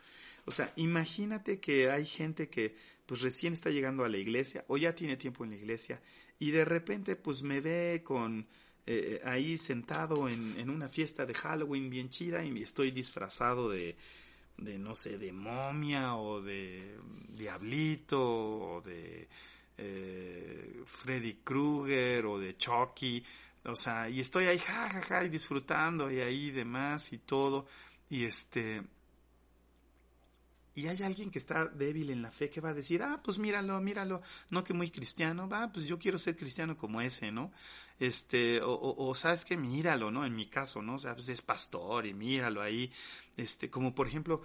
[0.47, 2.75] O sea, imagínate que hay gente que
[3.05, 6.01] pues recién está llegando a la iglesia o ya tiene tiempo en la iglesia
[6.39, 8.47] y de repente pues me ve con
[8.86, 13.97] eh, ahí sentado en, en, una fiesta de Halloween bien chida y estoy disfrazado de,
[14.57, 19.28] de no sé, de momia o de diablito o de
[19.76, 23.24] eh, Freddy Krueger o de Chucky,
[23.64, 27.66] o sea, y estoy ahí jajaja ja, ja, y disfrutando y ahí demás y todo.
[28.11, 28.82] Y este
[30.79, 33.37] y hay alguien que está débil en la fe que va a decir, ah, pues
[33.37, 37.51] míralo, míralo, no que muy cristiano, va, pues yo quiero ser cristiano como ese, ¿no?
[37.99, 40.24] Este, o, sabes que míralo, ¿no?
[40.24, 40.95] En mi caso, ¿no?
[40.95, 42.93] O sea, pues es pastor y míralo ahí,
[43.37, 44.41] este, como por ejemplo,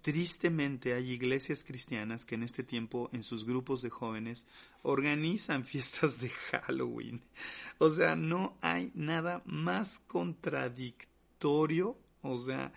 [0.00, 4.46] tristemente hay iglesias cristianas que en este tiempo en sus grupos de jóvenes
[4.82, 7.20] organizan fiestas de Halloween.
[7.78, 12.72] O sea, no hay nada más contradictorio, o sea,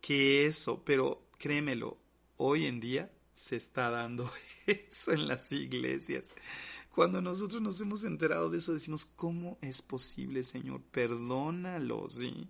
[0.00, 1.96] que eso, pero créemelo,
[2.38, 4.30] hoy en día se está dando
[4.66, 6.34] eso en las iglesias.
[6.94, 10.82] Cuando nosotros nos hemos enterado de eso, decimos, ¿cómo es posible, Señor?
[10.90, 12.48] Perdónalo, ¿sí?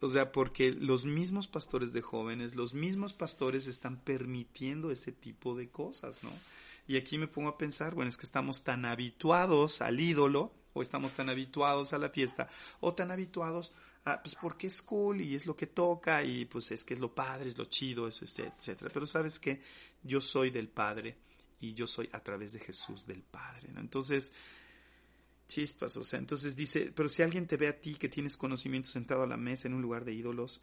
[0.00, 5.54] O sea, porque los mismos pastores de jóvenes, los mismos pastores están permitiendo ese tipo
[5.54, 6.30] de cosas, ¿no?
[6.86, 10.82] Y aquí me pongo a pensar, bueno, es que estamos tan habituados al ídolo, o
[10.82, 12.48] estamos tan habituados a la fiesta,
[12.80, 13.72] o tan habituados
[14.04, 17.00] ah, pues porque es cool y es lo que toca y pues es que es
[17.00, 18.90] lo padre, es lo chido, es este, etcétera.
[18.92, 19.60] Pero sabes que
[20.02, 21.16] yo soy del Padre
[21.60, 23.80] y yo soy a través de Jesús del Padre, ¿no?
[23.80, 24.32] Entonces,
[25.48, 28.88] chispas, o sea, entonces dice, pero si alguien te ve a ti que tienes conocimiento
[28.88, 30.60] sentado a la mesa en un lugar de ídolos,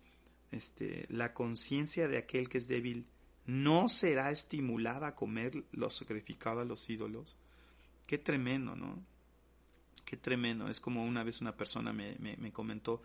[0.51, 3.07] este, la conciencia de aquel que es débil
[3.45, 7.37] no será estimulada a comer lo sacrificado a los ídolos.
[8.05, 9.03] Qué tremendo, ¿no?
[10.05, 10.67] Qué tremendo.
[10.67, 13.01] Es como una vez una persona me, me, me comentó,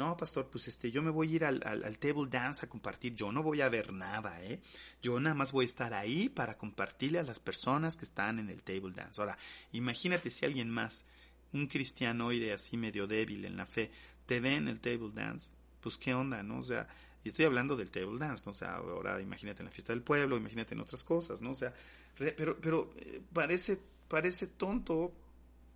[0.00, 3.30] no, pastor, pues este, yo me voy a ir al, table dance a compartir, yo
[3.30, 4.58] no voy a ver nada, ¿eh?
[5.02, 8.48] Yo nada más voy a estar ahí para compartirle a las personas que están en
[8.48, 9.20] el table dance.
[9.20, 9.36] Ahora,
[9.72, 11.04] imagínate si alguien más,
[11.52, 13.90] un cristianoide así medio débil en la fe,
[14.24, 15.50] te ve en el table dance,
[15.82, 16.60] pues qué onda, ¿no?
[16.60, 16.88] O sea,
[17.22, 18.52] y estoy hablando del table dance, ¿no?
[18.52, 21.50] O sea, ahora imagínate en la fiesta del pueblo, imagínate en otras cosas, ¿no?
[21.50, 21.74] O sea,
[22.16, 23.78] pero, pero eh, parece,
[24.08, 25.12] parece tonto,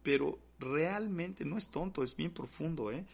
[0.02, 3.04] pero realmente no es tonto, es bien profundo, ¿eh?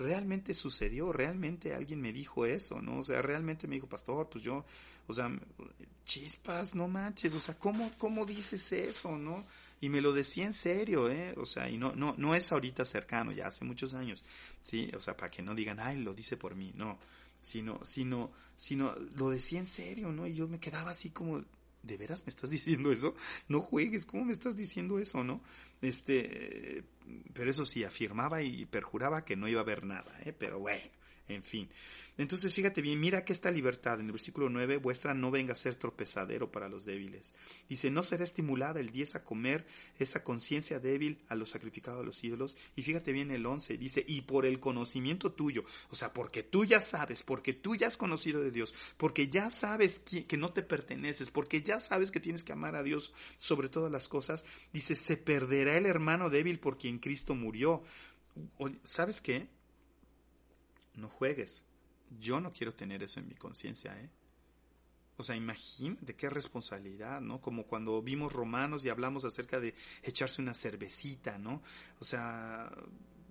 [0.00, 2.98] Realmente sucedió, realmente alguien me dijo eso, ¿no?
[2.98, 4.64] O sea, realmente me dijo, pastor, pues yo,
[5.06, 5.30] o sea,
[6.04, 9.46] chispas, no manches, o sea, ¿cómo, cómo dices eso, no?
[9.80, 11.34] Y me lo decía en serio, ¿eh?
[11.36, 14.24] O sea, y no, no, no es ahorita cercano, ya hace muchos años,
[14.62, 14.90] ¿sí?
[14.96, 16.98] O sea, para que no digan, ay, lo dice por mí, no,
[17.40, 20.26] sino, sino, sino, lo decía en serio, ¿no?
[20.26, 21.44] Y yo me quedaba así como,
[21.82, 23.14] ¿de veras me estás diciendo eso?
[23.48, 25.40] No juegues, ¿cómo me estás diciendo eso, no?
[25.80, 26.84] Este,
[27.32, 30.32] pero eso sí, afirmaba y perjuraba que no iba a haber nada, ¿eh?
[30.32, 30.90] Pero bueno,
[31.30, 31.68] en fin.
[32.18, 35.56] Entonces, fíjate bien, mira que esta libertad en el versículo 9, vuestra no venga a
[35.56, 37.32] ser tropezadero para los débiles.
[37.66, 39.64] Dice, no será estimulada el 10 a comer
[39.98, 42.58] esa conciencia débil a los sacrificados a los ídolos.
[42.76, 46.66] Y fíjate bien el 11, dice, y por el conocimiento tuyo, o sea, porque tú
[46.66, 50.52] ya sabes, porque tú ya has conocido de Dios, porque ya sabes que, que no
[50.52, 54.44] te perteneces, porque ya sabes que tienes que amar a Dios sobre todas las cosas,
[54.74, 57.82] dice, se perderá el hermano débil por quien Cristo murió.
[58.82, 59.48] ¿Sabes qué?
[60.94, 61.64] No juegues
[62.18, 64.10] yo no quiero tener eso en mi conciencia, ¿eh?
[65.16, 67.40] O sea, imagínate qué responsabilidad, ¿no?
[67.40, 71.62] Como cuando vimos romanos y hablamos acerca de echarse una cervecita, ¿no?
[72.00, 72.72] O sea,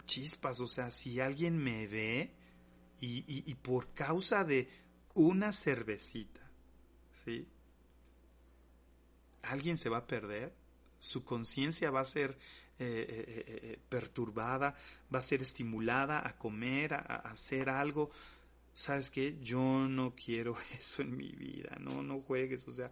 [0.06, 2.32] chispas, o sea, si alguien me ve
[3.02, 4.70] y, y, por causa de
[5.16, 6.42] una cervecita,
[7.26, 7.48] ¿sí?
[9.42, 10.54] Alguien se va a perder,
[11.00, 12.38] su conciencia va a ser
[12.80, 14.76] eh, eh, eh, perturbada,
[15.14, 18.12] va a ser estimulada a comer, a hacer algo
[18.80, 19.38] ¿sabes qué?
[19.42, 22.90] Yo no quiero eso en mi vida, no, no juegues, o sea,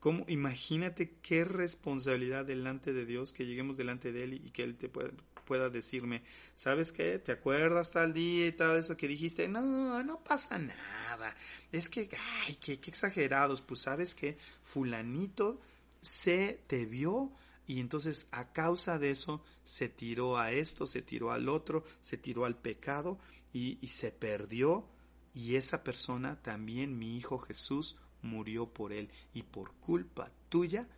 [0.00, 0.24] ¿cómo?
[0.28, 4.88] Imagínate qué responsabilidad delante de Dios, que lleguemos delante de Él y que Él te
[4.88, 5.10] pueda,
[5.44, 6.22] pueda decirme,
[6.56, 7.20] ¿sabes qué?
[7.20, 9.48] ¿Te acuerdas tal día y todo eso que dijiste?
[9.48, 11.34] No, no pasa nada,
[11.70, 12.08] es que,
[12.46, 15.60] ay, qué, qué exagerados, pues sabes que fulanito
[16.00, 17.30] se te vio
[17.68, 22.16] y entonces a causa de eso se tiró a esto, se tiró al otro, se
[22.16, 23.18] tiró al pecado
[23.52, 24.88] y, se perdió
[25.34, 30.88] y esa persona también mi Hijo Jesús murió por él y por culpa tuya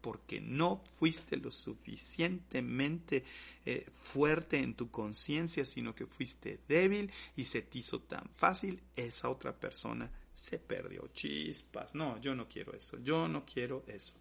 [0.00, 3.24] porque no fuiste lo suficientemente
[3.66, 8.82] eh, fuerte en tu conciencia, sino que fuiste débil y se te hizo tan fácil,
[8.96, 11.08] esa otra persona se perdió.
[11.08, 14.14] Chispas, no, yo no quiero eso, yo no quiero eso.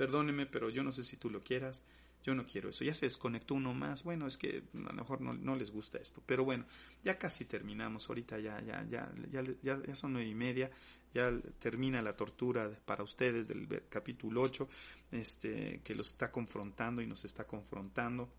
[0.00, 1.84] Perdóneme, pero yo no sé si tú lo quieras,
[2.22, 2.84] yo no quiero eso.
[2.84, 4.02] Ya se desconectó uno más.
[4.02, 6.22] Bueno, es que a lo mejor no, les gusta esto.
[6.24, 6.64] Pero bueno,
[7.04, 8.08] ya casi terminamos.
[8.08, 10.70] Ahorita ya, ya, ya, ya, ya, son nueve y media.
[11.12, 14.66] Ya termina la tortura para ustedes del capítulo 8,
[15.12, 18.32] este, que los está confrontando y nos está confrontando.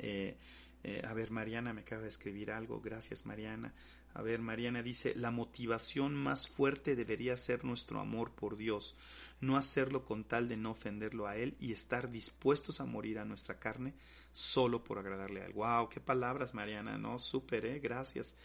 [0.00, 0.36] Eh,
[0.82, 2.80] eh, a ver, Mariana me acaba de escribir algo.
[2.80, 3.72] Gracias, Mariana.
[4.14, 8.96] A ver, Mariana dice, la motivación más fuerte debería ser nuestro amor por Dios,
[9.40, 13.24] no hacerlo con tal de no ofenderlo a Él y estar dispuestos a morir a
[13.24, 13.94] nuestra carne
[14.30, 15.52] solo por agradarle a Él.
[15.52, 15.88] ¡Wow!
[15.88, 16.96] ¡Qué palabras, Mariana!
[16.96, 17.80] No, súper, ¿eh?
[17.80, 18.36] Gracias.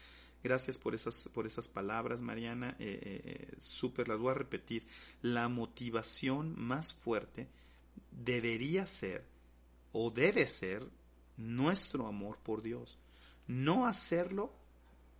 [0.41, 2.75] Gracias por esas, por esas palabras, Mariana.
[2.79, 4.87] Eh, eh, eh, súper, las voy a repetir.
[5.21, 7.47] La motivación más fuerte
[8.11, 9.25] debería ser
[9.91, 10.87] o debe ser
[11.37, 12.97] nuestro amor por Dios.
[13.47, 14.53] No hacerlo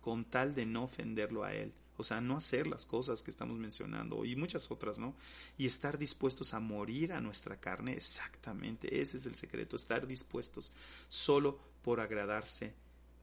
[0.00, 1.72] con tal de no ofenderlo a Él.
[1.96, 5.14] O sea, no hacer las cosas que estamos mencionando y muchas otras, ¿no?
[5.58, 10.72] Y estar dispuestos a morir a nuestra carne, exactamente, ese es el secreto, estar dispuestos
[11.08, 12.72] solo por agradarse,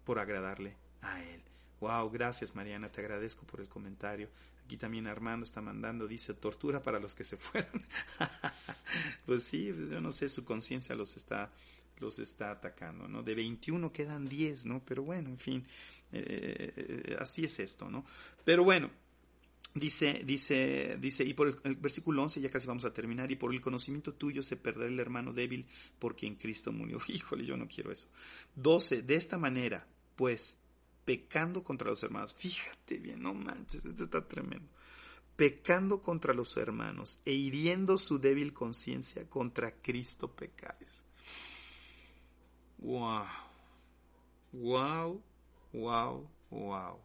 [0.05, 1.41] por agradarle a Él.
[1.79, 4.29] Wow, gracias Mariana, te agradezco por el comentario.
[4.67, 7.85] Aquí también Armando está mandando, dice, tortura para los que se fueron.
[9.25, 11.51] pues sí, pues yo no sé, su conciencia los está,
[11.99, 13.23] los está atacando, ¿no?
[13.23, 14.83] De 21 quedan 10, ¿no?
[14.85, 15.65] Pero bueno, en fin,
[16.11, 18.05] eh, así es esto, ¿no?
[18.43, 18.89] Pero bueno,
[19.79, 23.53] Dice, dice, dice, y por el, versículo 11 ya casi vamos a terminar, y por
[23.53, 25.67] el conocimiento tuyo se perderá el hermano débil
[25.99, 26.97] porque en Cristo murió.
[27.07, 28.09] Híjole, yo no quiero eso.
[28.55, 30.57] 12, de esta manera, pues,
[31.05, 34.67] pecando contra los hermanos, fíjate bien, no manches, esto está tremendo.
[35.35, 40.96] Pecando contra los hermanos e hiriendo su débil conciencia contra Cristo pecáis.
[42.79, 43.25] Wow.
[44.53, 45.21] Wow,
[45.73, 46.99] wow, wow.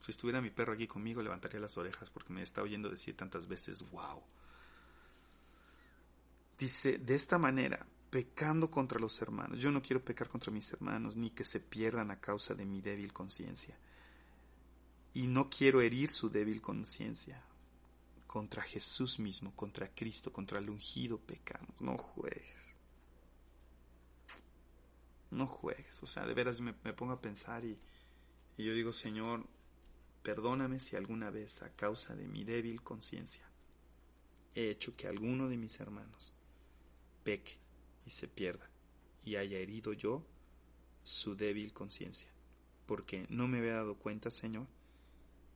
[0.00, 3.48] Si estuviera mi perro aquí conmigo, levantaría las orejas porque me está oyendo decir tantas
[3.48, 4.22] veces, wow.
[6.58, 9.58] Dice, de esta manera, pecando contra los hermanos.
[9.58, 12.80] Yo no quiero pecar contra mis hermanos, ni que se pierdan a causa de mi
[12.82, 13.76] débil conciencia.
[15.14, 17.42] Y no quiero herir su débil conciencia.
[18.26, 21.80] Contra Jesús mismo, contra Cristo, contra el ungido pecamos.
[21.80, 22.73] No juegues
[25.34, 26.02] no juegues.
[26.02, 27.78] O sea, de veras me, pongo a pensar y,
[28.56, 29.46] y yo digo, Señor,
[30.22, 33.44] perdóname si alguna vez a causa de mi débil conciencia
[34.54, 36.32] he hecho que alguno de mis hermanos
[37.24, 37.58] peque
[38.06, 38.68] y se pierda
[39.24, 40.24] y haya herido yo
[41.02, 42.28] su débil conciencia.
[42.86, 44.66] Porque no me había dado cuenta, Señor,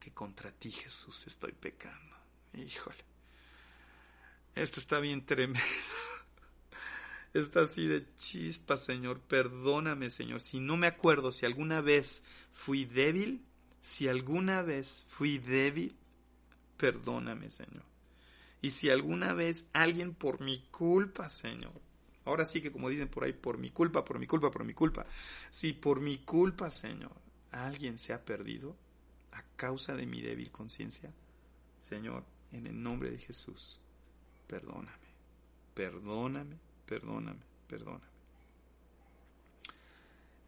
[0.00, 2.16] que contra ti, Jesús, estoy pecando.
[2.54, 3.04] Híjole.
[4.54, 5.60] Esto está bien tremendo
[7.34, 9.20] está así de chispa, Señor.
[9.20, 10.40] Perdóname, Señor.
[10.40, 13.44] Si no me acuerdo, si alguna vez fui débil,
[13.80, 15.96] si alguna vez fui débil,
[16.76, 17.84] perdóname, Señor.
[18.60, 21.80] Y si alguna vez alguien por mi culpa, Señor,
[22.24, 24.74] ahora sí que como dicen por ahí, por mi culpa, por mi culpa, por mi
[24.74, 25.06] culpa,
[25.50, 27.12] si por mi culpa, Señor,
[27.52, 28.76] alguien se ha perdido
[29.32, 31.12] a causa de mi débil conciencia,
[31.80, 33.80] Señor, en el nombre de Jesús,
[34.46, 35.08] perdóname,
[35.74, 36.56] perdóname,
[36.88, 38.06] perdóname, perdóname.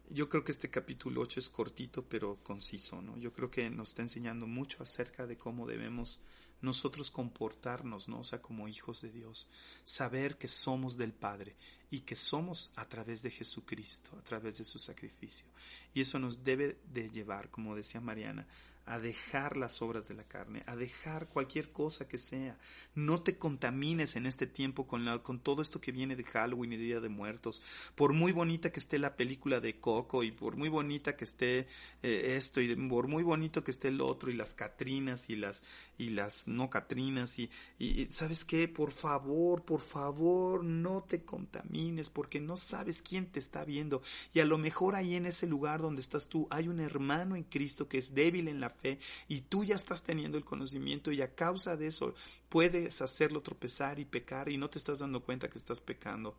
[0.09, 3.17] Yo creo que este capítulo 8 es cortito pero conciso, ¿no?
[3.17, 6.19] Yo creo que nos está enseñando mucho acerca de cómo debemos
[6.61, 8.19] nosotros comportarnos, ¿no?
[8.19, 9.47] O sea, como hijos de Dios,
[9.83, 11.55] saber que somos del Padre
[11.89, 15.45] y que somos a través de Jesucristo, a través de su sacrificio.
[15.93, 18.47] Y eso nos debe de llevar, como decía Mariana,
[18.85, 22.57] a dejar las obras de la carne, a dejar cualquier cosa que sea.
[22.95, 26.77] No te contamines en este tiempo con, con todo esto que viene de Halloween y
[26.77, 27.61] Día de Muertos.
[27.95, 31.67] Por muy bonita que esté la película de Coco y por muy bonita que esté
[32.01, 35.63] eh, esto y por muy bonito que esté el otro y las Catrinas y las
[35.97, 42.09] y las no Catrinas y, y sabes qué, por favor, por favor, no te contamines
[42.09, 44.01] porque no sabes quién te está viendo
[44.33, 47.43] y a lo mejor ahí en ese lugar donde estás tú hay un hermano en
[47.43, 51.21] Cristo que es débil en la fe y tú ya estás teniendo el conocimiento y
[51.21, 52.15] a causa de eso
[52.49, 56.35] puedes hacerlo tropezar y pecar y no te estás dando cuenta que estás pecando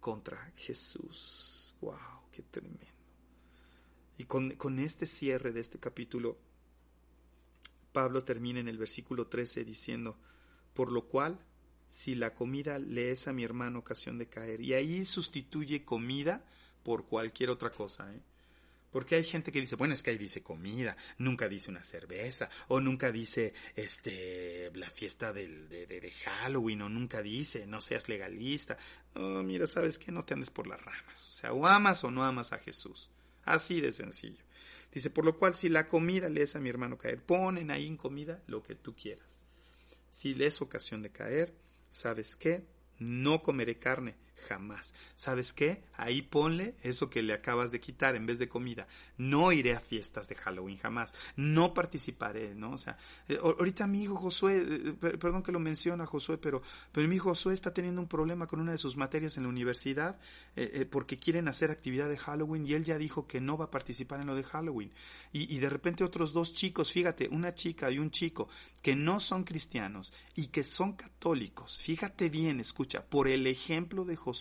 [0.00, 1.74] contra Jesús.
[1.80, 1.96] ¡Wow!
[2.30, 2.86] ¡Qué tremendo!
[4.18, 6.36] Y con, con este cierre de este capítulo,
[7.92, 10.16] Pablo termina en el versículo 13 diciendo,
[10.74, 11.38] por lo cual,
[11.88, 16.44] si la comida le es a mi hermano ocasión de caer, y ahí sustituye comida
[16.82, 18.20] por cualquier otra cosa, ¿eh?
[18.92, 22.50] Porque hay gente que dice, bueno, es que ahí dice comida, nunca dice una cerveza,
[22.68, 28.08] o nunca dice este la fiesta del, de, de, Halloween, o nunca dice, no seas
[28.10, 28.76] legalista.
[29.14, 30.12] Oh, mira, ¿sabes qué?
[30.12, 31.26] No te andes por las ramas.
[31.26, 33.08] O sea, o amas o no amas a Jesús.
[33.44, 34.44] Así de sencillo.
[34.92, 37.86] Dice, por lo cual, si la comida le es a mi hermano caer, ponen ahí
[37.86, 39.40] en comida lo que tú quieras.
[40.10, 41.54] Si le es ocasión de caer,
[41.90, 42.62] ¿sabes qué?
[42.98, 44.94] No comeré carne, jamás.
[45.14, 45.82] ¿Sabes qué?
[45.96, 48.86] Ahí ponle eso que le acabas de quitar en vez de comida.
[49.16, 51.14] No iré a fiestas de Halloween jamás.
[51.36, 52.72] No participaré, ¿no?
[52.72, 52.96] O sea,
[53.28, 57.30] eh, ahorita mi hijo Josué, eh, perdón que lo menciona Josué, pero, pero mi hijo
[57.30, 60.18] Josué está teniendo un problema con una de sus materias en la universidad
[60.56, 63.70] eh, porque quieren hacer actividad de Halloween y él ya dijo que no va a
[63.70, 64.92] participar en lo de Halloween.
[65.32, 68.48] Y, y de repente otros dos chicos, fíjate, una chica y un chico
[68.82, 74.16] que no son cristianos y que son católicos, fíjate bien, escucha, por el ejemplo de
[74.16, 74.31] Josué,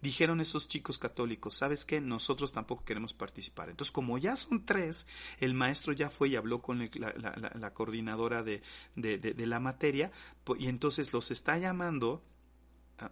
[0.00, 2.00] dijeron esos chicos católicos, ¿sabes qué?
[2.00, 3.70] Nosotros tampoco queremos participar.
[3.70, 5.06] Entonces, como ya son tres,
[5.38, 8.62] el maestro ya fue y habló con la, coordinadora de,
[8.96, 10.10] de la materia
[10.58, 12.22] y entonces los está llamando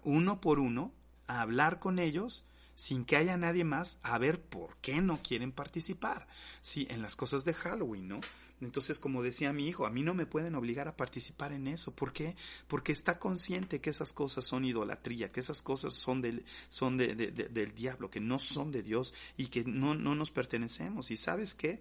[0.05, 0.93] uno por uno
[1.27, 2.45] a hablar con ellos
[2.81, 6.27] sin que haya nadie más a ver por qué no quieren participar,
[6.62, 8.20] sí, en las cosas de Halloween, ¿no?
[8.62, 11.94] Entonces, como decía mi hijo, a mí no me pueden obligar a participar en eso.
[11.94, 12.36] ¿Por qué?
[12.69, 17.15] Porque está consciente que esas cosas son idolatría, que esas cosas son del, son de,
[17.15, 21.11] de, de, del diablo, que no son de Dios y que no, no nos pertenecemos.
[21.11, 21.81] Y sabes qué?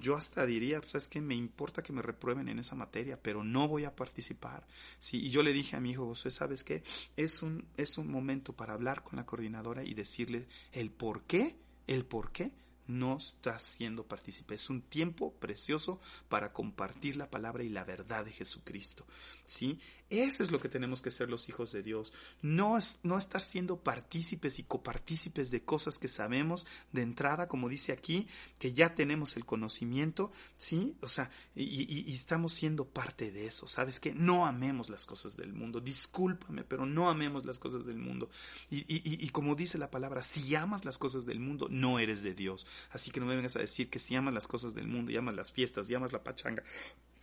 [0.00, 3.44] Yo hasta diría, pues es que me importa que me reprueben en esa materia, pero
[3.44, 4.66] no voy a participar.
[4.98, 6.82] Sí, y yo le dije a mi hijo José, ¿sabes qué?
[7.16, 11.56] Es un, es un momento para hablar con la coordinadora y decirle el por qué,
[11.86, 12.52] el por qué
[12.86, 14.54] no estás siendo partícipe.
[14.54, 19.06] Es un tiempo precioso para compartir la palabra y la verdad de Jesucristo.
[19.44, 19.78] ¿Sí?
[20.08, 22.12] Eso es lo que tenemos que ser los hijos de Dios.
[22.40, 27.68] No, es, no estar siendo partícipes y copartícipes de cosas que sabemos de entrada, como
[27.68, 28.28] dice aquí,
[28.60, 30.96] que ya tenemos el conocimiento, ¿sí?
[31.00, 33.66] O sea, y, estamos siendo parte de eso.
[33.66, 34.14] ¿Sabes qué?
[34.14, 35.80] No amemos las cosas del mundo.
[35.80, 38.30] Discúlpame, pero no amemos las cosas del mundo.
[38.70, 42.34] Y, y como dice la palabra, si amas las cosas del mundo, no eres de
[42.34, 42.64] Dios.
[42.90, 45.16] Así que no me vengas a decir que si amas las cosas del mundo, y
[45.16, 46.62] amas las fiestas, y amas la pachanga,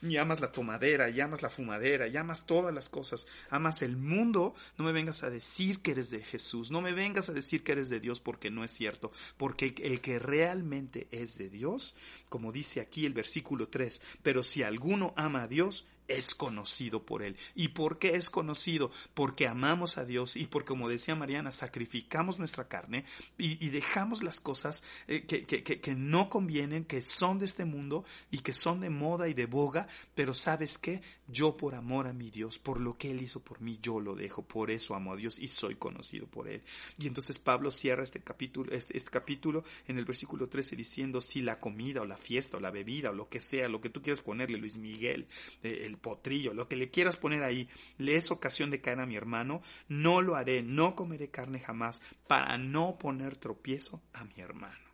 [0.01, 3.95] y amas la tomadera, y amas la fumadera, y amas todas las cosas, amas el
[3.95, 7.63] mundo, no me vengas a decir que eres de Jesús, no me vengas a decir
[7.63, 11.95] que eres de Dios porque no es cierto, porque el que realmente es de Dios,
[12.29, 17.23] como dice aquí el versículo 3, pero si alguno ama a Dios, es conocido por
[17.23, 17.37] Él.
[17.55, 18.91] ¿Y por qué es conocido?
[19.13, 23.05] Porque amamos a Dios y porque, como decía Mariana, sacrificamos nuestra carne
[23.37, 28.05] y, dejamos las cosas eh, que, que, que, no convienen, que son de este mundo
[28.29, 31.01] y que son de moda y de boga, pero sabes qué?
[31.27, 34.15] Yo por amor a mi Dios, por lo que Él hizo por mí, yo lo
[34.15, 36.61] dejo, por eso amo a Dios y soy conocido por Él.
[36.99, 41.41] Y entonces Pablo cierra este capítulo, este, este capítulo en el versículo 13 diciendo, si
[41.41, 44.01] la comida o la fiesta o la bebida o lo que sea, lo que tú
[44.01, 45.27] quieras ponerle, Luis Miguel,
[45.63, 49.05] eh, el potrillo, lo que le quieras poner ahí, le es ocasión de caer a
[49.05, 54.35] mi hermano, no lo haré, no comeré carne jamás, para no poner tropiezo a mi
[54.37, 54.89] hermano.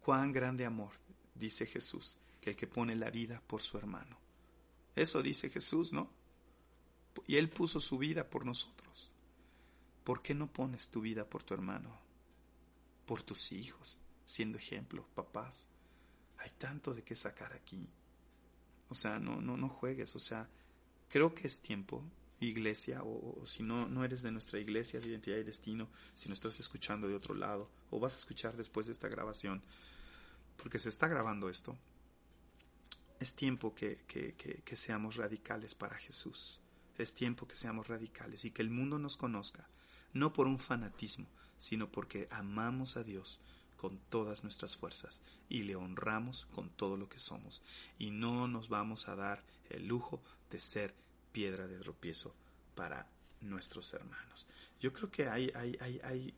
[0.00, 0.92] Cuán grande amor,
[1.34, 4.16] dice Jesús, que el que pone la vida por su hermano.
[4.94, 6.10] Eso dice Jesús, ¿no?
[7.26, 9.10] Y Él puso su vida por nosotros.
[10.04, 11.98] ¿Por qué no pones tu vida por tu hermano?
[13.06, 15.68] Por tus hijos, siendo ejemplo, papás.
[16.38, 17.88] Hay tanto de qué sacar aquí.
[18.88, 20.14] O sea, no, no, no juegues.
[20.16, 20.48] O sea,
[21.08, 22.02] creo que es tiempo,
[22.40, 26.34] iglesia, o, si no, no eres de nuestra iglesia de identidad y destino, si no
[26.34, 29.62] estás escuchando de otro lado, o vas a escuchar después de esta grabación,
[30.56, 31.76] porque se está grabando esto,
[33.20, 36.60] es tiempo que, que, que seamos radicales para Jesús.
[36.98, 39.68] Es tiempo que seamos radicales y que el mundo nos conozca,
[40.12, 41.26] no por un fanatismo,
[41.58, 43.40] sino porque amamos a Dios
[43.86, 47.62] con todas nuestras fuerzas y le honramos con todo lo que somos
[48.00, 50.92] y no nos vamos a dar el lujo de ser
[51.30, 52.34] piedra de tropiezo
[52.74, 53.06] para
[53.42, 54.44] nuestros hermanos.
[54.80, 56.34] Yo creo que hay, hay, hay, hay,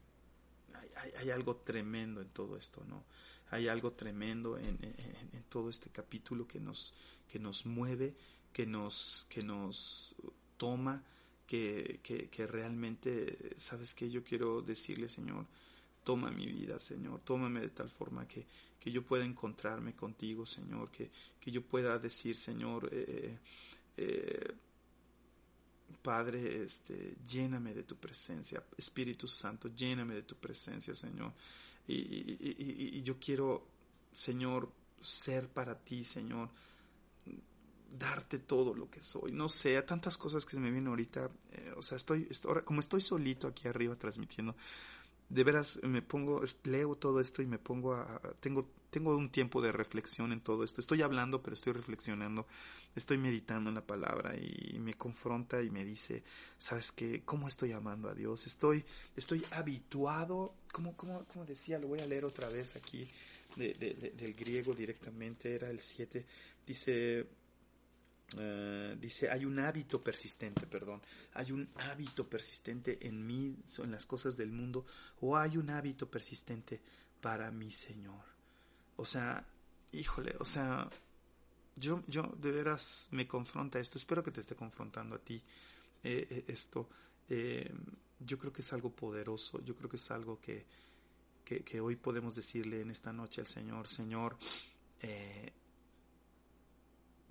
[1.16, 3.02] hay, algo tremendo en todo esto, ¿no?
[3.50, 6.92] Hay algo tremendo en, en, todo este capítulo que nos,
[7.26, 8.14] que nos mueve,
[8.52, 10.14] que nos, que nos
[10.58, 11.02] toma,
[11.46, 14.10] que, que, que realmente, ¿sabes qué?
[14.10, 15.46] Yo quiero decirle, Señor,
[16.08, 18.46] toma mi vida, Señor, tómame de tal forma que,
[18.80, 23.38] que yo pueda encontrarme contigo, Señor, que, que yo pueda decir, Señor, eh,
[23.98, 24.54] eh,
[26.00, 31.34] Padre, este, lléname de tu presencia, Espíritu Santo, lléname de tu presencia, Señor.
[31.86, 33.66] Y, yo quiero,
[34.10, 34.72] Señor,
[35.02, 36.48] ser para ti, Señor,
[37.98, 39.32] darte todo lo que soy.
[39.32, 41.28] No sé, tantas cosas que se me vienen ahorita.
[41.52, 44.56] Eh, o sea, estoy, estoy, como estoy solito aquí arriba transmitiendo,
[45.28, 49.60] de veras me pongo, leo todo esto y me pongo a, tengo, tengo un tiempo
[49.60, 50.80] de reflexión en todo esto.
[50.80, 52.46] Estoy hablando, pero estoy reflexionando,
[52.94, 56.22] estoy meditando en la palabra y me confronta y me dice,
[56.56, 57.22] ¿sabes qué?
[57.24, 58.46] ¿Cómo estoy amando a Dios?
[58.46, 58.84] Estoy,
[59.16, 63.08] estoy habituado, como, como, como decía, lo voy a leer otra vez aquí
[63.56, 63.74] de,
[64.16, 66.24] del griego directamente, era el 7,
[66.66, 67.26] dice,
[68.36, 71.00] eh, dice, hay un hábito persistente, perdón,
[71.34, 74.84] hay un hábito persistente en mí, en las cosas del mundo,
[75.20, 76.80] o hay un hábito persistente
[77.20, 78.24] para mi Señor.
[78.96, 79.46] O sea,
[79.92, 80.88] híjole, o sea,
[81.76, 85.42] yo, yo de veras me confronta esto, espero que te esté confrontando a ti
[86.02, 86.88] eh, eh, esto.
[88.20, 90.66] yo creo que es algo poderoso, yo creo que es algo que,
[91.44, 94.36] que, que hoy podemos decirle en esta noche al Señor, Señor,
[95.00, 95.52] eh,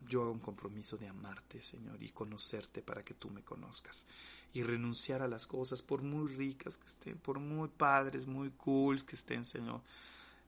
[0.05, 4.05] yo hago un compromiso de amarte, Señor, y conocerte para que tú me conozcas.
[4.53, 9.03] Y renunciar a las cosas, por muy ricas que estén, por muy padres, muy cool
[9.05, 9.81] que estén, Señor.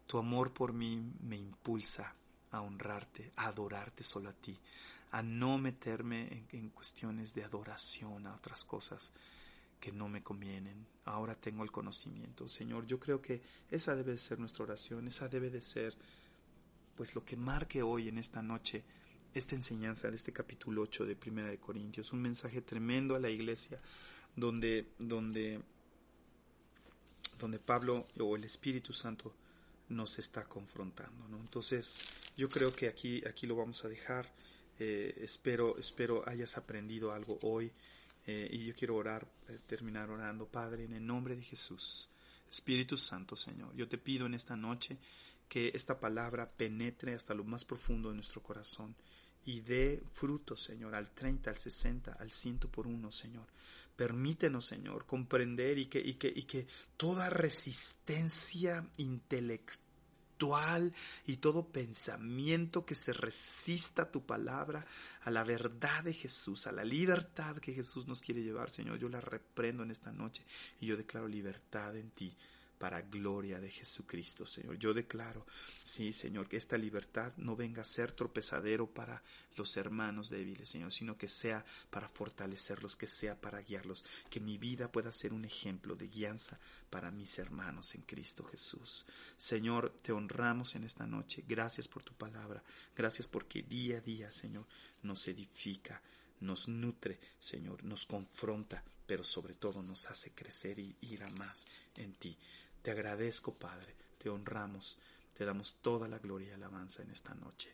[0.07, 2.15] Tu amor por mí me impulsa
[2.51, 4.57] a honrarte, a adorarte solo a ti,
[5.11, 9.11] a no meterme en, cuestiones de adoración a otras cosas
[9.79, 10.85] que no me convienen.
[11.05, 12.85] Ahora tengo el conocimiento, Señor.
[12.85, 15.95] Yo creo que esa debe de ser nuestra oración, esa debe de ser,
[16.95, 18.83] pues, lo que marque hoy en esta noche
[19.33, 23.29] esta enseñanza de este capítulo 8 de Primera de Corintios, un mensaje tremendo a la
[23.29, 23.79] iglesia
[24.35, 25.61] donde donde
[27.37, 29.33] donde Pablo o el Espíritu Santo
[29.89, 31.39] nos está confrontando, ¿no?
[31.39, 34.31] Entonces, yo creo que aquí aquí lo vamos a dejar.
[34.77, 37.71] Eh, espero espero hayas aprendido algo hoy
[38.25, 42.09] eh, y yo quiero orar, eh, terminar orando, Padre, en el nombre de Jesús.
[42.49, 44.97] Espíritu Santo, Señor, yo te pido en esta noche
[45.47, 48.95] que esta palabra penetre hasta lo más profundo de nuestro corazón
[49.45, 53.47] y dé fruto, Señor, al 30, al 60, al ciento por uno, Señor.
[53.95, 60.93] Permítenos, Señor, comprender y que, y que, y que toda resistencia intelectual
[61.27, 64.85] y todo pensamiento que se resista a tu palabra,
[65.23, 69.09] a la verdad de Jesús, a la libertad que Jesús nos quiere llevar, Señor, yo
[69.09, 70.45] la reprendo en esta noche
[70.79, 72.33] y yo declaro libertad en ti
[72.79, 74.79] para gloria de Jesucristo, Señor.
[74.79, 75.45] Yo declaro,
[75.83, 79.21] sí, Señor, que esta libertad no venga a ser tropezadero para
[79.57, 84.57] los hermanos débiles, Señor, sino que sea para fortalecerlos, que sea para guiarlos, que mi
[84.57, 86.57] vida pueda ser un ejemplo de guianza
[86.89, 89.05] para mis hermanos en Cristo Jesús.
[89.37, 91.43] Señor, te honramos en esta noche.
[91.45, 92.63] Gracias por tu palabra.
[92.95, 94.65] Gracias porque día a día, Señor,
[95.03, 96.01] nos edifica,
[96.39, 101.67] nos nutre, Señor, nos confronta, pero sobre todo nos hace crecer y ir a más
[101.97, 102.37] en ti.
[102.89, 104.97] Te agradezco, Padre, te honramos,
[105.37, 107.69] te damos toda la gloria y alabanza en esta noche.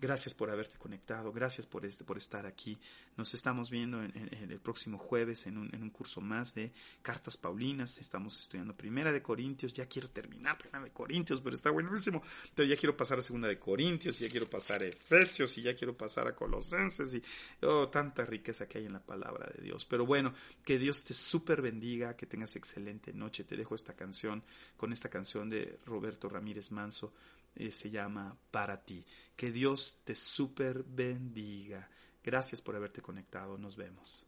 [0.00, 2.78] Gracias por haberte conectado, gracias por, este, por estar aquí.
[3.16, 6.72] Nos estamos viendo en, el próximo jueves en un, en un, curso más de
[7.02, 7.98] Cartas Paulinas.
[7.98, 9.74] Estamos estudiando Primera de Corintios.
[9.74, 12.22] Ya quiero terminar Primera de Corintios, pero está buenísimo.
[12.54, 15.62] Pero ya quiero pasar a Segunda de Corintios, y ya quiero pasar a Efesios, y
[15.62, 17.22] ya quiero pasar a Colosenses, y
[17.66, 19.84] oh, tanta riqueza que hay en la palabra de Dios.
[19.84, 20.32] Pero bueno,
[20.64, 23.44] que Dios te súper bendiga, que tengas excelente noche.
[23.44, 24.42] Te dejo esta canción
[24.76, 27.12] con esta canción de Roberto Ramírez Manso.
[27.54, 29.04] Eh, se llama Para ti.
[29.36, 31.88] Que Dios te super bendiga.
[32.22, 33.58] Gracias por haberte conectado.
[33.58, 34.24] Nos vemos.